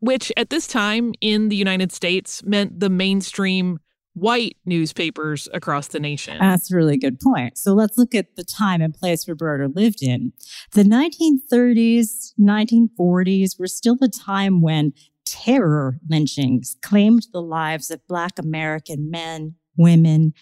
which 0.00 0.30
at 0.36 0.50
this 0.50 0.66
time 0.66 1.14
in 1.20 1.48
the 1.48 1.56
United 1.56 1.90
States 1.92 2.42
meant 2.44 2.80
the 2.80 2.90
mainstream 2.90 3.78
white 4.14 4.56
newspapers 4.64 5.48
across 5.54 5.88
the 5.88 6.00
nation. 6.00 6.38
That's 6.40 6.72
a 6.72 6.76
really 6.76 6.98
good 6.98 7.20
point. 7.20 7.56
So 7.56 7.72
let's 7.72 7.96
look 7.96 8.14
at 8.14 8.34
the 8.36 8.44
time 8.44 8.80
and 8.80 8.92
place 8.92 9.28
Roberta 9.28 9.68
lived 9.68 10.02
in. 10.02 10.32
The 10.72 10.82
1930s, 10.82 12.32
1940s 12.38 13.58
were 13.58 13.68
still 13.68 13.96
the 13.96 14.08
time 14.08 14.60
when 14.60 14.92
terror 15.24 15.98
lynchings 16.08 16.76
claimed 16.82 17.26
the 17.32 17.42
lives 17.42 17.90
of 17.90 18.06
Black 18.08 18.38
American 18.38 19.10
men, 19.10 19.54
women, 19.76 20.32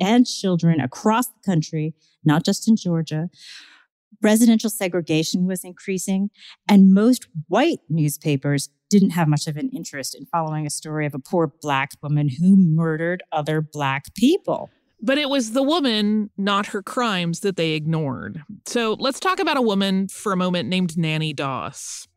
and 0.00 0.26
children 0.26 0.80
across 0.80 1.26
the 1.26 1.40
country, 1.44 1.94
not 2.24 2.44
just 2.44 2.68
in 2.68 2.76
Georgia. 2.76 3.28
residential 4.22 4.70
segregation 4.70 5.46
was 5.46 5.64
increasing, 5.64 6.30
and 6.68 6.94
most 6.94 7.26
white 7.48 7.80
newspapers 7.88 8.70
didn't 8.88 9.10
have 9.10 9.28
much 9.28 9.46
of 9.46 9.56
an 9.56 9.70
interest 9.70 10.14
in 10.14 10.24
following 10.26 10.66
a 10.66 10.70
story 10.70 11.04
of 11.04 11.14
a 11.14 11.18
poor 11.18 11.52
black 11.60 11.92
woman 12.02 12.28
who 12.28 12.56
murdered 12.56 13.22
other 13.32 13.60
black 13.60 14.14
people. 14.14 14.70
But 15.02 15.18
it 15.18 15.28
was 15.28 15.52
the 15.52 15.62
woman, 15.62 16.30
not 16.38 16.66
her 16.66 16.82
crimes, 16.82 17.40
that 17.40 17.56
they 17.56 17.72
ignored. 17.72 18.42
So 18.64 18.94
let's 18.98 19.20
talk 19.20 19.38
about 19.38 19.56
a 19.58 19.62
woman 19.62 20.08
for 20.08 20.32
a 20.32 20.36
moment 20.36 20.68
named 20.68 20.96
Nanny 20.96 21.32
Doss. 21.34 22.08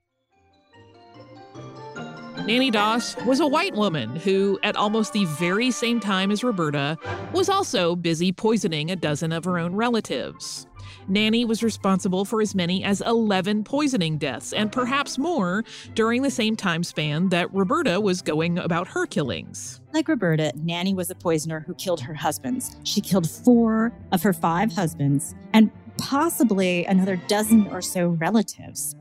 Nanny 2.48 2.72
Doss 2.72 3.18
was 3.26 3.42
a 3.42 3.46
white 3.46 3.76
woman 3.76 4.16
who, 4.16 4.58
at 4.64 4.78
almost 4.78 5.12
the 5.12 5.26
very 5.26 5.70
same 5.70 6.00
time 6.00 6.32
as 6.32 6.46
Roberta, 6.46 6.98
was 7.34 7.50
also 7.50 7.94
busy 7.94 8.32
poisoning 8.32 8.90
a 8.90 8.96
dozen 8.96 9.34
of 9.34 9.44
her 9.44 9.60
own 9.60 9.76
relatives. 9.76 10.66
Nanny 11.10 11.44
was 11.44 11.62
responsible 11.62 12.24
for 12.24 12.42
as 12.42 12.56
many 12.56 12.86
as 12.86 13.02
11 13.02 13.66
poisoning 13.66 14.18
deaths, 14.18 14.54
and 14.54 14.72
perhaps 14.72 15.18
more, 15.18 15.66
during 15.94 16.22
the 16.22 16.32
same 16.32 16.56
time 16.56 16.86
span 16.86 17.28
that 17.30 17.54
Roberta 17.54 18.00
was 18.00 18.22
going 18.22 18.58
about 18.60 18.88
her 18.88 19.06
killings. 19.06 19.82
Like 19.94 20.08
Roberta, 20.08 20.54
Nanny 20.56 20.94
was 20.94 21.12
a 21.12 21.16
poisoner 21.16 21.60
who 21.68 21.74
killed 21.76 22.00
her 22.00 22.14
husbands. 22.14 22.78
She 22.84 23.02
killed 23.02 23.30
four 23.30 23.92
of 24.14 24.24
her 24.24 24.32
five 24.32 24.72
husbands 24.72 25.36
and 25.52 25.70
possibly 25.98 26.86
another 26.86 27.18
dozen 27.28 27.68
or 27.68 27.82
so 27.82 28.08
relatives. 28.08 28.96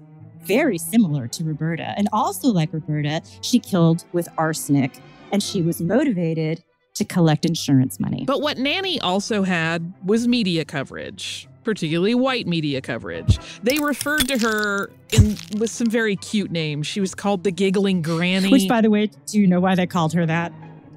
Very 0.47 0.79
similar 0.79 1.29
to 1.29 1.45
Roberta. 1.45 1.95
And 1.97 2.09
also 2.13 2.49
like 2.49 2.73
Roberta, 2.73 3.23
she 3.41 3.59
killed 3.59 4.05
with 4.13 4.29
arsenic 4.39 4.99
and 5.33 5.43
she 5.43 5.63
was 5.63 5.81
motivated 5.81 6.63
to 6.95 7.05
collect 7.05 7.45
insurance 7.45 8.01
money. 8.01 8.25
But 8.27 8.41
what 8.41 8.59
Nanny 8.59 9.01
also 9.01 9.43
had 9.43 9.93
was 10.05 10.27
media 10.27 10.65
coverage 10.65 11.49
particularly 11.67 12.15
white 12.15 12.47
media 12.47 12.81
coverage. 12.81 13.41
They 13.65 13.81
referred 13.81 14.29
to 14.29 14.39
her 14.39 14.89
in 15.13 15.37
with 15.59 15.69
some 15.69 15.91
very 15.91 16.15
cute 16.15 16.53
names. 16.53 16.87
She 16.87 17.01
was 17.01 17.13
called 17.13 17.43
the 17.43 17.51
giggling 17.51 18.03
granny. 18.03 18.53
Which, 18.53 18.69
by 18.69 18.81
the 18.81 18.89
way, 18.89 19.11
do 19.27 19.41
you 19.41 19.49
know 19.49 19.59
why 19.59 19.75
they 19.75 19.87
called 19.87 20.13
her 20.13 20.25
that? 20.27 20.53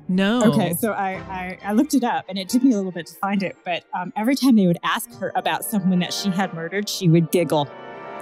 No. 0.08 0.44
Okay, 0.44 0.74
so 0.74 0.92
I, 0.92 1.14
I, 1.14 1.60
I 1.64 1.74
looked 1.74 1.96
it 1.96 2.04
up 2.04 2.26
and 2.30 2.38
it 2.38 2.50
took 2.50 2.64
me 2.64 2.74
a 2.74 2.78
little 2.78 2.92
bit 2.92 3.08
to 3.08 3.16
find 3.16 3.44
it. 3.44 3.58
But 3.66 3.84
um, 3.94 4.14
every 4.16 4.36
time 4.36 4.56
they 4.56 4.68
would 4.68 4.80
ask 4.84 5.12
her 5.20 5.32
about 5.36 5.66
someone 5.66 6.00
that 6.00 6.14
she 6.14 6.30
had 6.30 6.54
murdered, 6.54 6.88
she 6.88 7.10
would 7.10 7.32
giggle. 7.32 7.68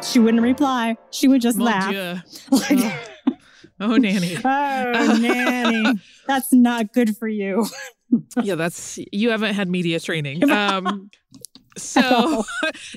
She 0.04 0.20
wouldn't 0.20 0.44
reply. 0.44 0.98
She 1.12 1.28
would 1.28 1.42
just 1.42 1.58
Mon 1.58 1.68
laugh. 1.68 2.24
Like, 2.52 2.94
Oh, 3.80 3.96
Nanny. 3.96 4.36
oh, 4.44 5.18
nanny, 5.22 6.00
that's 6.26 6.52
not 6.52 6.94
good 6.94 7.16
for 7.16 7.28
you. 7.28 7.68
yeah, 8.42 8.56
that's 8.56 9.00
you 9.12 9.30
haven't 9.30 9.54
had 9.54 9.70
media 9.70 10.00
training. 10.00 10.50
Um, 10.50 11.12
so, 11.78 12.44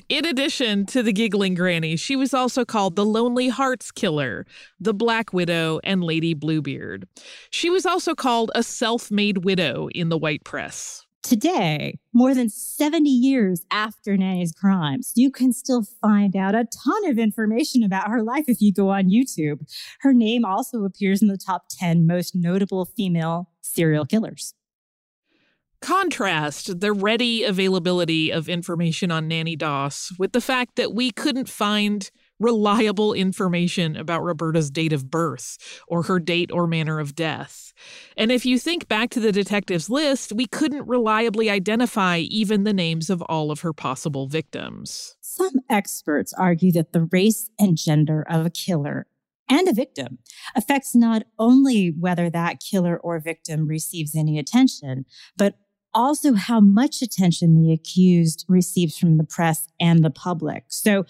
in 0.09 0.25
addition 0.25 0.87
to 0.87 1.03
the 1.03 1.13
giggling 1.13 1.53
granny, 1.53 1.97
she 1.97 2.15
was 2.15 2.33
also 2.33 2.65
called 2.65 2.95
the 2.95 3.05
Lonely 3.05 3.49
Hearts 3.49 3.91
Killer, 3.91 4.47
the 4.79 4.93
Black 4.93 5.33
Widow, 5.33 5.79
and 5.83 6.03
Lady 6.03 6.33
Bluebeard. 6.33 7.07
She 7.51 7.69
was 7.69 7.85
also 7.85 8.15
called 8.15 8.51
a 8.55 8.63
self 8.63 9.11
made 9.11 9.45
widow 9.45 9.87
in 9.93 10.09
the 10.09 10.17
white 10.17 10.43
press. 10.43 11.05
Today, 11.23 11.99
more 12.13 12.33
than 12.33 12.49
70 12.49 13.07
years 13.07 13.63
after 13.71 14.17
Nanny's 14.17 14.51
crimes, 14.51 15.13
you 15.15 15.29
can 15.29 15.53
still 15.53 15.83
find 16.01 16.35
out 16.35 16.55
a 16.55 16.65
ton 16.83 17.09
of 17.09 17.19
information 17.19 17.83
about 17.83 18.09
her 18.09 18.23
life 18.23 18.45
if 18.47 18.59
you 18.59 18.73
go 18.73 18.89
on 18.89 19.09
YouTube. 19.09 19.59
Her 19.99 20.13
name 20.13 20.43
also 20.43 20.83
appears 20.83 21.21
in 21.21 21.27
the 21.27 21.37
top 21.37 21.65
10 21.69 22.07
most 22.07 22.35
notable 22.35 22.85
female 22.85 23.49
serial 23.61 24.05
killers. 24.05 24.55
Contrast 25.79 26.79
the 26.79 26.91
ready 26.91 27.43
availability 27.43 28.31
of 28.31 28.49
information 28.49 29.11
on 29.11 29.27
Nanny 29.27 29.55
Doss 29.55 30.11
with 30.17 30.31
the 30.31 30.41
fact 30.41 30.75
that 30.75 30.93
we 30.93 31.11
couldn't 31.11 31.49
find 31.49 32.09
reliable 32.41 33.13
information 33.13 33.95
about 33.95 34.23
Roberta's 34.23 34.71
date 34.71 34.93
of 34.93 35.09
birth 35.09 35.57
or 35.87 36.03
her 36.03 36.19
date 36.19 36.51
or 36.51 36.67
manner 36.67 36.99
of 36.99 37.15
death. 37.15 37.73
And 38.17 38.31
if 38.31 38.45
you 38.45 38.57
think 38.57 38.87
back 38.87 39.09
to 39.11 39.19
the 39.19 39.31
detective's 39.31 39.89
list, 39.89 40.33
we 40.33 40.45
couldn't 40.47 40.87
reliably 40.87 41.49
identify 41.49 42.17
even 42.17 42.63
the 42.63 42.73
names 42.73 43.09
of 43.09 43.21
all 43.23 43.51
of 43.51 43.61
her 43.61 43.73
possible 43.73 44.27
victims. 44.27 45.15
Some 45.21 45.61
experts 45.69 46.33
argue 46.33 46.71
that 46.73 46.91
the 46.93 47.07
race 47.11 47.49
and 47.59 47.77
gender 47.77 48.25
of 48.29 48.45
a 48.45 48.49
killer 48.49 49.07
and 49.47 49.67
a 49.67 49.73
victim 49.73 50.17
affects 50.55 50.95
not 50.95 51.23
only 51.37 51.93
whether 51.99 52.29
that 52.29 52.59
killer 52.59 52.97
or 52.97 53.19
victim 53.19 53.67
receives 53.67 54.15
any 54.15 54.39
attention, 54.39 55.05
but 55.35 55.55
also 55.93 56.33
how 56.33 56.59
much 56.59 57.01
attention 57.01 57.61
the 57.61 57.73
accused 57.73 58.45
receives 58.47 58.97
from 58.97 59.17
the 59.17 59.23
press 59.23 59.67
and 59.79 60.03
the 60.03 60.09
public. 60.09 60.65
So, 60.69 61.05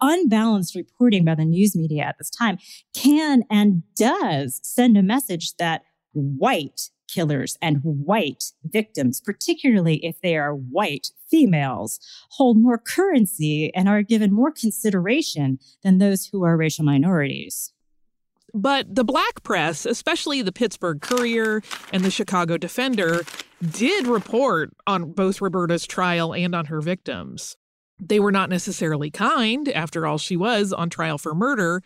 unbalanced 0.00 0.74
reporting 0.74 1.24
by 1.24 1.34
the 1.34 1.44
news 1.44 1.76
media 1.76 2.02
at 2.04 2.18
this 2.18 2.30
time 2.30 2.58
can 2.94 3.44
and 3.50 3.82
does 3.96 4.60
send 4.62 4.96
a 4.96 5.02
message 5.02 5.56
that 5.56 5.82
white 6.12 6.90
killers 7.08 7.56
and 7.60 7.78
white 7.82 8.52
victims, 8.64 9.20
particularly 9.20 10.04
if 10.04 10.20
they 10.20 10.36
are 10.36 10.54
white 10.54 11.08
females, 11.30 12.00
hold 12.30 12.56
more 12.56 12.78
currency 12.78 13.72
and 13.74 13.88
are 13.88 14.02
given 14.02 14.32
more 14.32 14.50
consideration 14.50 15.58
than 15.82 15.98
those 15.98 16.26
who 16.26 16.44
are 16.44 16.56
racial 16.56 16.84
minorities. 16.84 17.72
But 18.52 18.94
the 18.94 19.04
black 19.04 19.42
press, 19.42 19.84
especially 19.84 20.40
the 20.40 20.52
Pittsburgh 20.52 21.00
Courier 21.00 21.60
and 21.92 22.04
the 22.04 22.10
Chicago 22.10 22.56
Defender, 22.56 23.22
did 23.68 24.06
report 24.06 24.70
on 24.86 25.12
both 25.12 25.40
Roberta's 25.40 25.86
trial 25.86 26.32
and 26.32 26.54
on 26.54 26.66
her 26.66 26.80
victims. 26.80 27.56
They 28.00 28.20
were 28.20 28.32
not 28.32 28.50
necessarily 28.50 29.10
kind, 29.10 29.68
after 29.68 30.06
all, 30.06 30.18
she 30.18 30.36
was 30.36 30.72
on 30.72 30.90
trial 30.90 31.18
for 31.18 31.34
murder, 31.34 31.82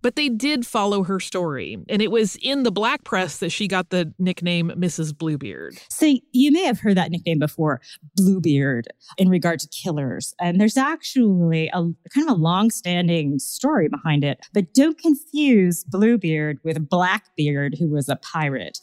but 0.00 0.14
they 0.14 0.28
did 0.28 0.64
follow 0.64 1.02
her 1.02 1.18
story. 1.18 1.76
And 1.88 2.00
it 2.00 2.12
was 2.12 2.36
in 2.36 2.62
the 2.62 2.70
black 2.70 3.02
press 3.02 3.38
that 3.38 3.50
she 3.50 3.66
got 3.66 3.90
the 3.90 4.14
nickname 4.20 4.70
Mrs. 4.76 5.12
Bluebeard. 5.16 5.76
So 5.90 6.14
you 6.30 6.52
may 6.52 6.62
have 6.64 6.78
heard 6.78 6.96
that 6.96 7.10
nickname 7.10 7.40
before, 7.40 7.80
Bluebeard, 8.14 8.86
in 9.16 9.28
regard 9.28 9.58
to 9.58 9.68
killers. 9.68 10.34
And 10.40 10.60
there's 10.60 10.76
actually 10.76 11.66
a 11.74 11.82
kind 12.14 12.28
of 12.28 12.28
a 12.28 12.40
long-standing 12.40 13.40
story 13.40 13.88
behind 13.88 14.22
it. 14.22 14.38
But 14.52 14.72
don't 14.72 14.96
confuse 14.96 15.82
Bluebeard 15.82 16.60
with 16.62 16.88
Blackbeard, 16.88 17.74
who 17.76 17.90
was 17.90 18.08
a 18.08 18.16
pirate. 18.16 18.78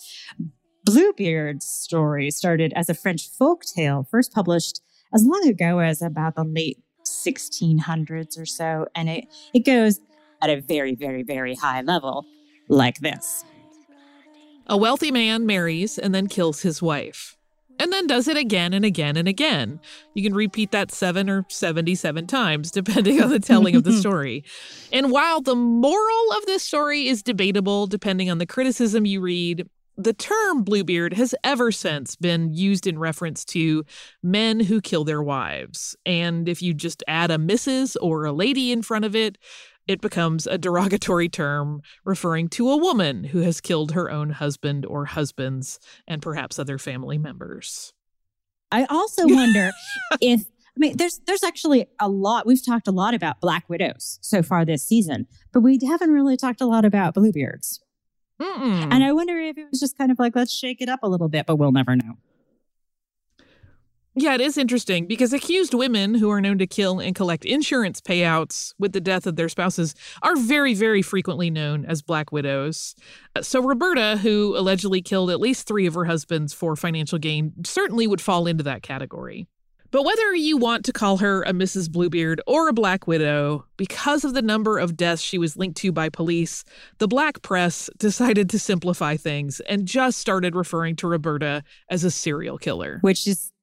Bluebeard's 0.84 1.65
story 1.65 2.30
started 2.30 2.73
as 2.76 2.89
a 2.89 2.93
French 2.93 3.30
folk 3.30 3.63
tale, 3.63 4.05
first 4.11 4.34
published 4.34 4.82
as 5.16 5.24
long 5.26 5.47
ago 5.47 5.80
as 5.80 6.01
about 6.01 6.36
the 6.36 6.43
late 6.43 6.78
1600s 7.05 8.39
or 8.39 8.45
so. 8.45 8.88
And 8.93 9.09
it, 9.09 9.26
it 9.53 9.66
goes 9.66 9.99
at 10.41 10.49
a 10.49 10.59
very, 10.61 10.93
very, 10.93 11.24
very 11.24 11.55
high 11.55 11.82
level 11.82 12.26
like 12.68 12.99
this. 12.99 13.45
A 14.68 14.78
wealthy 14.78 15.11
man 15.11 15.45
marries 15.45 15.97
and 15.97 16.13
then 16.13 16.28
kills 16.28 16.61
his 16.61 16.82
wife, 16.82 17.38
and 17.80 17.93
then 17.93 18.07
does 18.07 18.28
it 18.28 18.36
again 18.36 18.74
and 18.74 18.84
again 18.84 19.16
and 19.16 19.28
again. 19.28 19.80
You 20.16 20.24
can 20.24 20.34
repeat 20.34 20.72
that 20.72 20.91
seven 20.91 21.30
or 21.30 21.45
77 21.49 22.26
times, 22.26 22.72
depending 22.72 23.22
on 23.22 23.30
the 23.30 23.39
telling 23.39 23.76
of 23.76 23.84
the 23.84 23.93
story. 23.99 24.43
And 24.91 25.11
while 25.11 25.39
the 25.39 25.55
moral 25.55 26.32
of 26.36 26.47
this 26.47 26.63
story 26.63 27.07
is 27.07 27.22
debatable, 27.22 27.86
depending 27.86 28.32
on 28.32 28.39
the 28.39 28.47
criticism 28.47 29.05
you 29.05 29.22
read, 29.22 29.70
the 29.97 30.13
term 30.13 30.63
Bluebeard 30.63 31.13
has 31.13 31.33
ever 31.43 31.71
since 31.71 32.15
been 32.15 32.53
used 32.53 32.87
in 32.87 32.99
reference 32.99 33.45
to 33.45 33.83
men 34.21 34.59
who 34.59 34.81
kill 34.81 35.03
their 35.03 35.23
wives. 35.23 35.95
And 36.05 36.49
if 36.49 36.61
you 36.61 36.73
just 36.73 37.03
add 37.07 37.31
a 37.31 37.37
Mrs. 37.37 37.95
or 38.01 38.25
a 38.25 38.33
lady 38.33 38.71
in 38.71 38.81
front 38.81 39.05
of 39.05 39.15
it, 39.15 39.37
it 39.87 40.01
becomes 40.01 40.47
a 40.47 40.57
derogatory 40.57 41.29
term 41.29 41.81
referring 42.03 42.49
to 42.49 42.71
a 42.71 42.77
woman 42.77 43.23
who 43.23 43.39
has 43.39 43.61
killed 43.61 43.91
her 43.91 44.09
own 44.09 44.31
husband 44.31 44.85
or 44.85 45.05
husbands 45.05 45.79
and 46.07 46.21
perhaps 46.21 46.57
other 46.57 46.77
family 46.77 47.17
members. 47.17 47.93
I 48.71 48.85
also 48.85 49.23
wonder 49.27 49.71
if 50.21 50.41
I 50.41 50.79
mean 50.79 50.97
there's 50.97 51.21
there's 51.25 51.43
actually 51.43 51.85
a 51.99 52.09
lot 52.09 52.45
we've 52.45 52.65
talked 52.65 52.87
a 52.87 52.91
lot 52.91 53.13
about 53.13 53.39
black 53.39 53.69
widows 53.69 54.19
so 54.21 54.41
far 54.41 54.65
this 54.65 54.83
season, 54.83 55.27
but 55.53 55.61
we 55.61 55.79
haven't 55.87 56.11
really 56.11 56.35
talked 56.35 56.61
a 56.61 56.65
lot 56.65 56.83
about 56.83 57.13
bluebeards. 57.13 57.79
Mm-mm. 58.41 58.91
And 58.91 59.03
I 59.03 59.11
wonder 59.13 59.39
if 59.39 59.57
it 59.57 59.67
was 59.71 59.79
just 59.79 59.97
kind 59.97 60.11
of 60.11 60.19
like 60.19 60.36
let's 60.36 60.53
shake 60.53 60.81
it 60.81 60.89
up 60.89 60.99
a 61.03 61.07
little 61.09 61.29
bit, 61.29 61.45
but 61.45 61.55
we'll 61.55 61.71
never 61.71 61.95
know. 61.95 62.17
Yeah, 64.17 64.33
it 64.33 64.39
is 64.39 64.57
interesting 64.57 65.07
because 65.07 65.33
accused 65.33 65.73
women 65.73 66.15
who 66.15 66.31
are 66.31 66.39
known 66.39 66.57
to 66.59 66.67
kill 66.67 66.99
and 67.01 67.13
collect 67.13 67.43
insurance 67.43 67.99
payouts 67.99 68.73
with 68.79 68.93
the 68.93 69.01
death 69.01 69.27
of 69.27 69.36
their 69.36 69.49
spouses 69.49 69.93
are 70.21 70.38
very, 70.38 70.73
very 70.73 71.01
frequently 71.01 71.49
known 71.49 71.83
as 71.83 72.01
black 72.01 72.31
widows. 72.31 72.95
Uh, 73.36 73.41
So, 73.41 73.61
Roberta, 73.61 74.17
who 74.21 74.57
allegedly 74.57 75.01
killed 75.01 75.31
at 75.31 75.41
least 75.41 75.67
three 75.67 75.86
of 75.86 75.95
her 75.95 76.05
husbands 76.05 76.53
for 76.53 76.77
financial 76.77 77.19
gain, 77.19 77.51
certainly 77.65 78.07
would 78.07 78.21
fall 78.21 78.47
into 78.47 78.63
that 78.63 78.83
category. 78.83 79.47
But 79.95 80.03
whether 80.03 80.35
you 80.35 80.57
want 80.57 80.83
to 80.83 80.91
call 80.91 81.15
her 81.19 81.43
a 81.43 81.53
Mrs. 81.53 81.89
Bluebeard 81.89 82.41
or 82.45 82.67
a 82.67 82.73
Black 82.73 83.07
Widow, 83.07 83.65
because 83.77 84.25
of 84.25 84.33
the 84.33 84.41
number 84.41 84.77
of 84.77 84.97
deaths 84.97 85.21
she 85.21 85.37
was 85.37 85.55
linked 85.55 85.77
to 85.77 85.93
by 85.93 86.09
police, 86.09 86.65
the 86.97 87.07
black 87.07 87.41
press 87.43 87.89
decided 87.97 88.49
to 88.49 88.59
simplify 88.59 89.15
things 89.15 89.61
and 89.61 89.87
just 89.87 90.17
started 90.17 90.53
referring 90.53 90.97
to 90.97 91.07
Roberta 91.07 91.63
as 91.89 92.03
a 92.03 92.11
serial 92.11 92.57
killer. 92.57 92.99
Which 93.03 93.25
is 93.25 93.53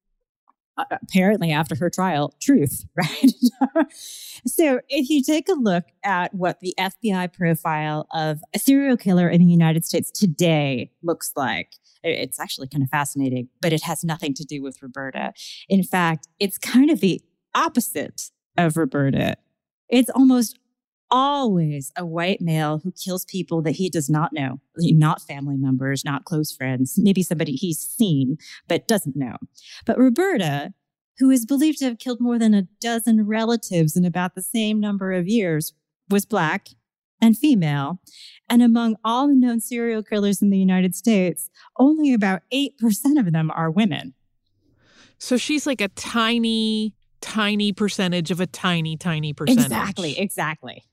uh, 0.78 0.84
apparently 1.02 1.52
after 1.52 1.74
her 1.74 1.90
trial, 1.90 2.34
truth, 2.40 2.86
right? 2.96 3.86
so 4.46 4.80
if 4.88 5.10
you 5.10 5.22
take 5.22 5.50
a 5.50 5.52
look 5.52 5.84
at 6.02 6.32
what 6.32 6.60
the 6.60 6.74
FBI 6.80 7.30
profile 7.34 8.06
of 8.14 8.40
a 8.54 8.58
serial 8.58 8.96
killer 8.96 9.28
in 9.28 9.44
the 9.44 9.50
United 9.50 9.84
States 9.84 10.10
today 10.10 10.92
looks 11.02 11.32
like, 11.36 11.74
it's 12.02 12.40
actually 12.40 12.68
kind 12.68 12.82
of 12.82 12.90
fascinating, 12.90 13.48
but 13.60 13.72
it 13.72 13.82
has 13.82 14.04
nothing 14.04 14.34
to 14.34 14.44
do 14.44 14.62
with 14.62 14.82
Roberta. 14.82 15.32
In 15.68 15.82
fact, 15.82 16.28
it's 16.38 16.58
kind 16.58 16.90
of 16.90 17.00
the 17.00 17.20
opposite 17.54 18.30
of 18.56 18.76
Roberta. 18.76 19.36
It's 19.88 20.10
almost 20.10 20.58
always 21.10 21.92
a 21.96 22.06
white 22.06 22.40
male 22.40 22.80
who 22.82 22.90
kills 22.92 23.26
people 23.26 23.60
that 23.62 23.72
he 23.72 23.90
does 23.90 24.08
not 24.08 24.32
know, 24.32 24.60
not 24.78 25.20
family 25.20 25.58
members, 25.58 26.04
not 26.04 26.24
close 26.24 26.50
friends, 26.50 26.94
maybe 26.96 27.22
somebody 27.22 27.52
he's 27.52 27.78
seen 27.78 28.38
but 28.66 28.88
doesn't 28.88 29.14
know. 29.14 29.36
But 29.84 29.98
Roberta, 29.98 30.72
who 31.18 31.30
is 31.30 31.44
believed 31.44 31.78
to 31.78 31.84
have 31.84 31.98
killed 31.98 32.20
more 32.20 32.38
than 32.38 32.54
a 32.54 32.66
dozen 32.80 33.26
relatives 33.26 33.94
in 33.96 34.06
about 34.06 34.34
the 34.34 34.42
same 34.42 34.80
number 34.80 35.12
of 35.12 35.28
years, 35.28 35.74
was 36.08 36.24
black 36.24 36.68
and 37.22 37.38
female. 37.38 38.00
And 38.50 38.62
among 38.62 38.96
all 39.02 39.28
the 39.28 39.34
known 39.34 39.60
serial 39.60 40.02
killers 40.02 40.42
in 40.42 40.50
the 40.50 40.58
United 40.58 40.94
States, 40.94 41.48
only 41.78 42.12
about 42.12 42.42
8% 42.52 42.70
of 43.18 43.32
them 43.32 43.50
are 43.54 43.70
women. 43.70 44.12
So 45.16 45.36
she's 45.36 45.66
like 45.66 45.80
a 45.80 45.88
tiny, 45.88 46.94
tiny 47.20 47.72
percentage 47.72 48.30
of 48.30 48.40
a 48.40 48.46
tiny, 48.46 48.96
tiny 48.96 49.32
percentage. 49.32 49.64
Exactly, 49.64 50.18
exactly. 50.18 50.84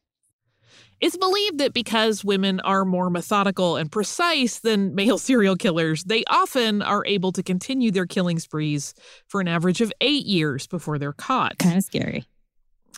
It's 1.01 1.17
believed 1.17 1.59
that 1.59 1.73
because 1.73 2.25
women 2.25 2.59
are 2.59 2.84
more 2.84 3.09
methodical 3.09 3.77
and 3.77 3.91
precise 3.91 4.59
than 4.59 4.93
male 4.95 5.17
serial 5.17 5.55
killers, 5.55 6.03
they 6.03 6.23
often 6.25 6.82
are 6.82 7.05
able 7.05 7.32
to 7.32 7.41
continue 7.41 7.89
their 7.89 8.05
killing 8.05 8.38
sprees 8.38 8.93
for 9.27 9.39
an 9.39 9.47
average 9.47 9.82
of 9.82 9.93
eight 10.01 10.25
years 10.25 10.67
before 10.67 10.99
they're 10.99 11.13
caught. 11.13 11.57
Kind 11.57 11.77
of 11.77 11.84
scary. 11.84 12.25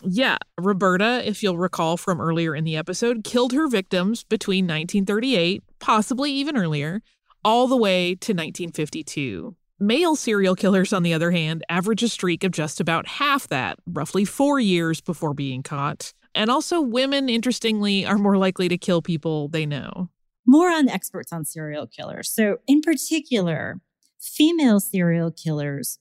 Yeah, 0.04 0.38
Roberta, 0.58 1.22
if 1.24 1.42
you'll 1.42 1.58
recall 1.58 1.96
from 1.96 2.20
earlier 2.20 2.54
in 2.54 2.64
the 2.64 2.76
episode, 2.76 3.24
killed 3.24 3.52
her 3.52 3.68
victims 3.68 4.24
between 4.24 4.64
1938, 4.64 5.62
possibly 5.78 6.32
even 6.32 6.56
earlier, 6.56 7.02
all 7.44 7.66
the 7.66 7.76
way 7.76 8.14
to 8.16 8.32
1952. 8.32 9.56
Male 9.78 10.14
serial 10.14 10.54
killers, 10.54 10.92
on 10.92 11.02
the 11.02 11.12
other 11.12 11.32
hand, 11.32 11.64
average 11.68 12.02
a 12.02 12.08
streak 12.08 12.44
of 12.44 12.52
just 12.52 12.80
about 12.80 13.06
half 13.06 13.48
that, 13.48 13.78
roughly 13.86 14.24
four 14.24 14.60
years 14.60 15.00
before 15.00 15.34
being 15.34 15.62
caught. 15.62 16.12
And 16.34 16.50
also, 16.50 16.80
women, 16.80 17.28
interestingly, 17.28 18.06
are 18.06 18.16
more 18.16 18.38
likely 18.38 18.68
to 18.68 18.78
kill 18.78 19.02
people 19.02 19.48
they 19.48 19.66
know. 19.66 20.08
More 20.46 20.70
on 20.70 20.88
experts 20.88 21.32
on 21.32 21.44
serial 21.44 21.86
killers. 21.86 22.30
So, 22.30 22.58
in 22.66 22.80
particular, 22.80 23.80
female 24.20 24.80
serial 24.80 25.30
killers, 25.30 25.98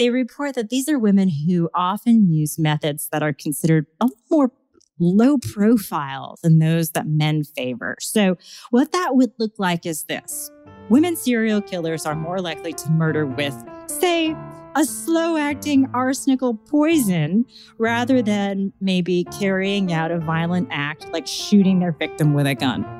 they 0.00 0.08
report 0.08 0.54
that 0.54 0.70
these 0.70 0.88
are 0.88 0.98
women 0.98 1.28
who 1.28 1.68
often 1.74 2.32
use 2.32 2.58
methods 2.58 3.10
that 3.12 3.22
are 3.22 3.34
considered 3.34 3.86
a 4.00 4.08
more 4.30 4.50
low 4.98 5.36
profile 5.36 6.38
than 6.42 6.58
those 6.58 6.92
that 6.92 7.06
men 7.06 7.44
favor. 7.44 7.96
So, 8.00 8.38
what 8.70 8.92
that 8.92 9.10
would 9.12 9.32
look 9.38 9.52
like 9.58 9.84
is 9.84 10.04
this 10.04 10.50
women 10.88 11.16
serial 11.16 11.60
killers 11.60 12.06
are 12.06 12.14
more 12.14 12.40
likely 12.40 12.72
to 12.72 12.90
murder 12.90 13.26
with, 13.26 13.54
say, 13.88 14.34
a 14.74 14.84
slow 14.86 15.36
acting 15.36 15.86
arsenical 15.92 16.54
poison 16.54 17.44
rather 17.76 18.22
than 18.22 18.72
maybe 18.80 19.24
carrying 19.38 19.92
out 19.92 20.10
a 20.10 20.18
violent 20.18 20.68
act 20.70 21.12
like 21.12 21.26
shooting 21.26 21.80
their 21.80 21.92
victim 21.92 22.32
with 22.32 22.46
a 22.46 22.54
gun. 22.54 22.99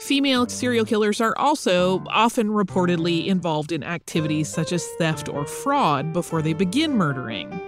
Female 0.00 0.48
serial 0.48 0.84
killers 0.84 1.20
are 1.20 1.34
also 1.38 2.02
often 2.08 2.48
reportedly 2.48 3.26
involved 3.26 3.72
in 3.72 3.82
activities 3.82 4.48
such 4.48 4.72
as 4.72 4.86
theft 4.98 5.28
or 5.28 5.46
fraud 5.46 6.12
before 6.12 6.42
they 6.42 6.52
begin 6.52 6.96
murdering. 6.96 7.60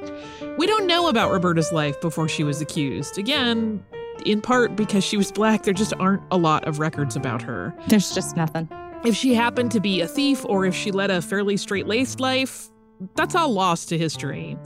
We 0.59 0.67
don't 0.67 0.87
know 0.87 1.09
about 1.09 1.31
Roberta's 1.31 1.73
life 1.73 2.01
before 2.01 2.29
she 2.29 2.45
was 2.45 2.61
accused. 2.61 3.17
Again, 3.17 3.85
in 4.25 4.41
part 4.41 4.77
because 4.77 5.05
she 5.05 5.17
was 5.17 5.31
black, 5.31 5.63
there 5.63 5.75
just 5.75 5.95
aren't 5.99 6.23
a 6.31 6.37
lot 6.37 6.67
of 6.67 6.79
records 6.79 7.17
about 7.17 7.43
her. 7.43 7.75
There's 7.89 8.13
just 8.13 8.37
nothing. 8.37 8.69
If 9.05 9.15
she 9.15 9.35
happened 9.35 9.71
to 9.73 9.81
be 9.81 10.01
a 10.01 10.09
thief 10.09 10.45
or 10.47 10.67
if 10.67 10.75
she 10.75 10.91
led 10.91 11.11
a 11.11 11.23
fairly 11.23 11.57
straight 11.57 11.87
laced 11.87 12.19
life, 12.19 12.69
that's 13.15 13.35
all 13.35 13.53
lost 13.53 13.89
to 13.91 13.99
history. 13.99 14.59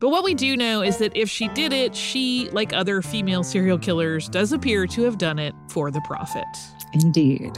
But 0.00 0.08
what 0.08 0.24
we 0.24 0.34
do 0.34 0.56
know 0.56 0.82
is 0.82 0.98
that 0.98 1.16
if 1.16 1.30
she 1.30 1.48
did 1.48 1.72
it, 1.72 1.94
she, 1.94 2.48
like 2.50 2.72
other 2.72 3.02
female 3.02 3.42
serial 3.42 3.78
killers, 3.78 4.28
does 4.28 4.52
appear 4.52 4.86
to 4.88 5.02
have 5.02 5.18
done 5.18 5.38
it 5.38 5.54
for 5.68 5.90
the 5.90 6.00
profit. 6.02 6.44
Indeed. 6.94 7.56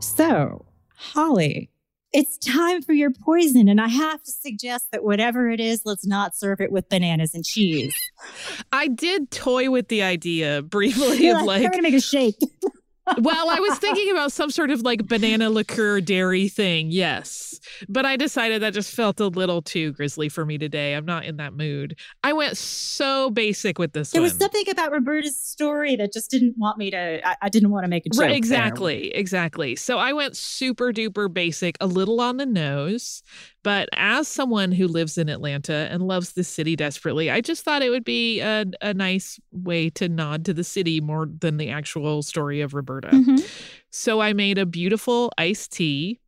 So, 0.00 0.64
Holly, 0.96 1.70
it's 2.12 2.38
time 2.38 2.82
for 2.82 2.92
your 2.92 3.10
poison. 3.10 3.68
And 3.68 3.80
I 3.80 3.88
have 3.88 4.22
to 4.22 4.30
suggest 4.30 4.86
that 4.92 5.02
whatever 5.02 5.50
it 5.50 5.60
is, 5.60 5.82
let's 5.84 6.06
not 6.06 6.36
serve 6.36 6.60
it 6.60 6.70
with 6.70 6.88
bananas 6.88 7.34
and 7.34 7.44
cheese. 7.44 7.94
I 8.72 8.88
did 8.88 9.30
toy 9.30 9.70
with 9.70 9.88
the 9.88 10.02
idea 10.02 10.62
briefly 10.62 11.24
You're 11.24 11.40
of 11.40 11.46
like, 11.46 11.62
like, 11.62 11.66
I'm 11.66 11.70
going 11.72 11.84
to 11.84 11.90
make 11.90 11.94
a 11.94 12.00
shake. 12.00 12.36
well, 13.18 13.50
I 13.50 13.60
was 13.60 13.78
thinking 13.78 14.10
about 14.10 14.32
some 14.32 14.50
sort 14.50 14.70
of 14.70 14.82
like 14.82 15.06
banana 15.06 15.50
liqueur 15.50 16.00
dairy 16.00 16.48
thing, 16.48 16.90
yes. 16.90 17.60
But 17.88 18.06
I 18.06 18.16
decided 18.16 18.62
that 18.62 18.74
just 18.74 18.94
felt 18.94 19.20
a 19.20 19.26
little 19.28 19.62
too 19.62 19.92
grisly 19.92 20.28
for 20.28 20.44
me 20.44 20.58
today. 20.58 20.94
I'm 20.94 21.04
not 21.04 21.24
in 21.24 21.36
that 21.36 21.54
mood. 21.54 21.96
I 22.22 22.32
went 22.32 22.56
so 22.56 23.30
basic 23.30 23.78
with 23.78 23.92
this 23.92 24.10
There 24.10 24.20
one. 24.20 24.30
was 24.30 24.38
something 24.38 24.64
about 24.70 24.92
Roberta's 24.92 25.38
story 25.38 25.96
that 25.96 26.12
just 26.12 26.30
didn't 26.30 26.54
want 26.56 26.78
me 26.78 26.90
to, 26.90 27.26
I, 27.26 27.36
I 27.42 27.48
didn't 27.48 27.70
want 27.70 27.84
to 27.84 27.88
make 27.88 28.06
a 28.06 28.10
joke. 28.10 28.20
Right, 28.20 28.28
there. 28.28 28.36
exactly, 28.36 29.14
exactly. 29.14 29.76
So 29.76 29.98
I 29.98 30.12
went 30.12 30.36
super 30.36 30.92
duper 30.92 31.32
basic, 31.32 31.76
a 31.80 31.86
little 31.86 32.20
on 32.20 32.36
the 32.38 32.46
nose. 32.46 33.22
But 33.62 33.88
as 33.94 34.28
someone 34.28 34.72
who 34.72 34.86
lives 34.86 35.16
in 35.16 35.30
Atlanta 35.30 35.88
and 35.90 36.02
loves 36.02 36.32
the 36.34 36.44
city 36.44 36.76
desperately, 36.76 37.30
I 37.30 37.40
just 37.40 37.64
thought 37.64 37.80
it 37.80 37.88
would 37.88 38.04
be 38.04 38.40
a, 38.40 38.66
a 38.82 38.92
nice 38.92 39.40
way 39.52 39.88
to 39.90 40.06
nod 40.06 40.44
to 40.44 40.52
the 40.52 40.64
city 40.64 41.00
more 41.00 41.26
than 41.40 41.56
the 41.56 41.70
actual 41.70 42.22
story 42.22 42.60
of 42.60 42.74
Roberta. 42.74 42.93
Mhm. 43.02 43.44
So 43.90 44.20
I 44.20 44.32
made 44.32 44.58
a 44.58 44.66
beautiful 44.66 45.32
iced 45.38 45.72
tea. 45.72 46.20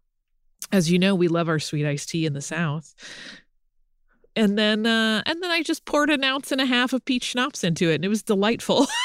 As 0.73 0.91
you 0.91 0.99
know, 0.99 1.15
we 1.15 1.29
love 1.29 1.49
our 1.49 1.59
sweet 1.59 1.87
iced 1.87 2.09
tea 2.09 2.27
in 2.27 2.33
the 2.33 2.41
South. 2.43 2.95
And 4.35 4.59
then 4.59 4.85
uh 4.87 5.23
and 5.27 5.43
then 5.43 5.51
I 5.51 5.63
just 5.63 5.85
poured 5.85 6.11
an 6.11 6.23
ounce 6.25 6.53
and 6.53 6.61
a 6.61 6.67
half 6.67 6.93
of 6.93 7.05
peach 7.05 7.25
schnapps 7.25 7.65
into 7.65 7.91
it 7.91 7.97
and 7.97 8.05
it 8.05 8.09
was 8.09 8.23
delightful. 8.23 8.87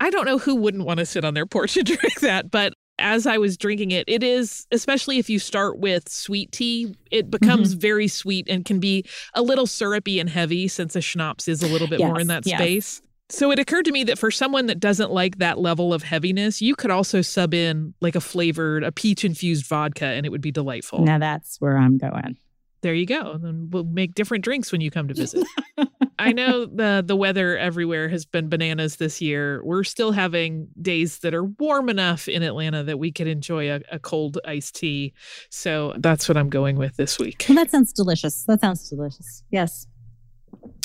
I 0.00 0.10
don't 0.10 0.24
know 0.24 0.38
who 0.38 0.56
wouldn't 0.56 0.84
want 0.84 0.98
to 0.98 1.06
sit 1.06 1.24
on 1.24 1.34
their 1.34 1.46
porch 1.46 1.76
and 1.76 1.86
drink 1.86 2.20
that, 2.20 2.50
but 2.50 2.74
as 3.02 3.26
I 3.26 3.38
was 3.38 3.56
drinking 3.56 3.90
it, 3.90 4.04
it 4.06 4.22
is, 4.22 4.66
especially 4.70 5.18
if 5.18 5.28
you 5.28 5.38
start 5.38 5.78
with 5.78 6.08
sweet 6.08 6.52
tea, 6.52 6.94
it 7.10 7.30
becomes 7.30 7.72
mm-hmm. 7.72 7.80
very 7.80 8.08
sweet 8.08 8.46
and 8.48 8.64
can 8.64 8.80
be 8.80 9.04
a 9.34 9.42
little 9.42 9.66
syrupy 9.66 10.20
and 10.20 10.30
heavy 10.30 10.68
since 10.68 10.96
a 10.96 11.00
schnapps 11.00 11.48
is 11.48 11.62
a 11.62 11.66
little 11.66 11.88
bit 11.88 11.98
more 11.98 12.20
in 12.20 12.28
Yes, 12.28 12.44
that 12.44 12.46
yes. 12.46 12.58
space. 12.58 13.02
So 13.28 13.50
it 13.50 13.58
occurred 13.58 13.86
to 13.86 13.92
me 13.92 14.04
that 14.04 14.18
for 14.18 14.30
someone 14.30 14.66
that 14.66 14.78
doesn't 14.78 15.10
like 15.10 15.38
that 15.38 15.58
level 15.58 15.94
of 15.94 16.02
heaviness, 16.02 16.60
you 16.60 16.76
could 16.76 16.90
also 16.90 17.22
sub 17.22 17.54
in 17.54 17.94
like 18.00 18.14
a 18.14 18.20
flavored, 18.20 18.84
a 18.84 18.92
peach 18.92 19.24
infused 19.24 19.66
vodka 19.66 20.04
and 20.04 20.26
it 20.26 20.28
would 20.28 20.42
be 20.42 20.52
delightful. 20.52 21.02
Now 21.04 21.18
that's 21.18 21.60
where 21.60 21.78
I'm 21.78 21.98
going. 21.98 22.36
There 22.82 22.94
you 22.94 23.06
go. 23.06 23.32
And 23.32 23.44
then 23.44 23.68
we'll 23.70 23.84
make 23.84 24.14
different 24.14 24.44
drinks 24.44 24.72
when 24.72 24.80
you 24.80 24.90
come 24.90 25.08
to 25.08 25.14
visit. 25.14 25.46
I 26.18 26.32
know 26.32 26.66
the 26.66 27.02
the 27.04 27.16
weather 27.16 27.56
everywhere 27.56 28.08
has 28.08 28.24
been 28.24 28.48
bananas 28.48 28.96
this 28.96 29.20
year. 29.20 29.60
We're 29.64 29.84
still 29.84 30.12
having 30.12 30.68
days 30.80 31.18
that 31.20 31.34
are 31.34 31.44
warm 31.44 31.88
enough 31.88 32.28
in 32.28 32.42
Atlanta 32.42 32.84
that 32.84 32.98
we 32.98 33.10
could 33.10 33.26
enjoy 33.26 33.70
a, 33.70 33.80
a 33.90 33.98
cold 33.98 34.38
iced 34.44 34.76
tea. 34.76 35.14
So 35.48 35.94
that's 35.98 36.28
what 36.28 36.36
I'm 36.36 36.48
going 36.48 36.76
with 36.76 36.96
this 36.96 37.18
week. 37.18 37.46
Well, 37.48 37.56
that 37.56 37.70
sounds 37.70 37.92
delicious. 37.92 38.44
That 38.46 38.60
sounds 38.60 38.88
delicious. 38.88 39.42
Yes. 39.50 39.86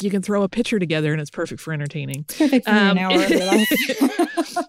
You 0.02 0.10
can 0.12 0.22
throw 0.22 0.44
a 0.44 0.50
pitcher 0.50 0.78
together 0.78 1.12
and 1.12 1.20
it's 1.20 1.32
perfect 1.32 1.60
for 1.60 1.74
entertaining. 1.74 2.24
Perfect 2.26 2.66
for 2.66 2.72
an 2.72 2.98
Um, 2.98 2.98
hour 3.00 3.24
of 3.24 3.30
your 3.30 3.46
life. 3.46 3.68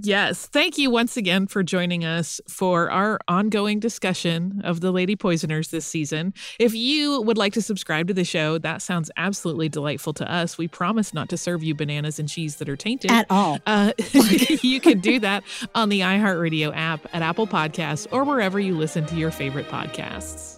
Yes. 0.00 0.46
Thank 0.46 0.78
you 0.78 0.90
once 0.90 1.16
again 1.16 1.48
for 1.48 1.62
joining 1.64 2.04
us 2.04 2.40
for 2.48 2.88
our 2.90 3.18
ongoing 3.26 3.80
discussion 3.80 4.60
of 4.64 4.80
the 4.80 4.92
Lady 4.92 5.16
Poisoners 5.16 5.68
this 5.70 5.84
season. 5.86 6.34
If 6.60 6.72
you 6.74 7.20
would 7.22 7.36
like 7.36 7.52
to 7.54 7.62
subscribe 7.62 8.06
to 8.08 8.14
the 8.14 8.24
show, 8.24 8.58
that 8.58 8.80
sounds 8.80 9.10
absolutely 9.16 9.68
delightful 9.68 10.12
to 10.14 10.30
us. 10.32 10.56
We 10.56 10.68
promise 10.68 11.12
not 11.12 11.28
to 11.30 11.36
serve 11.36 11.64
you 11.64 11.74
bananas 11.74 12.18
and 12.20 12.28
cheese 12.28 12.56
that 12.56 12.68
are 12.68 12.76
tainted 12.76 13.10
At 13.10 13.26
all. 13.28 13.58
Uh, 13.66 13.92
you 14.62 14.80
can 14.80 15.00
do 15.00 15.18
that 15.20 15.42
on 15.74 15.88
the 15.88 16.00
iHeartRadio 16.00 16.72
app, 16.76 17.00
at 17.12 17.22
Apple 17.22 17.48
Podcasts, 17.48 18.06
or 18.12 18.22
wherever 18.24 18.60
you 18.60 18.76
listen 18.76 19.04
to 19.06 19.16
your 19.16 19.32
favorite 19.32 19.68
podcasts. 19.68 20.57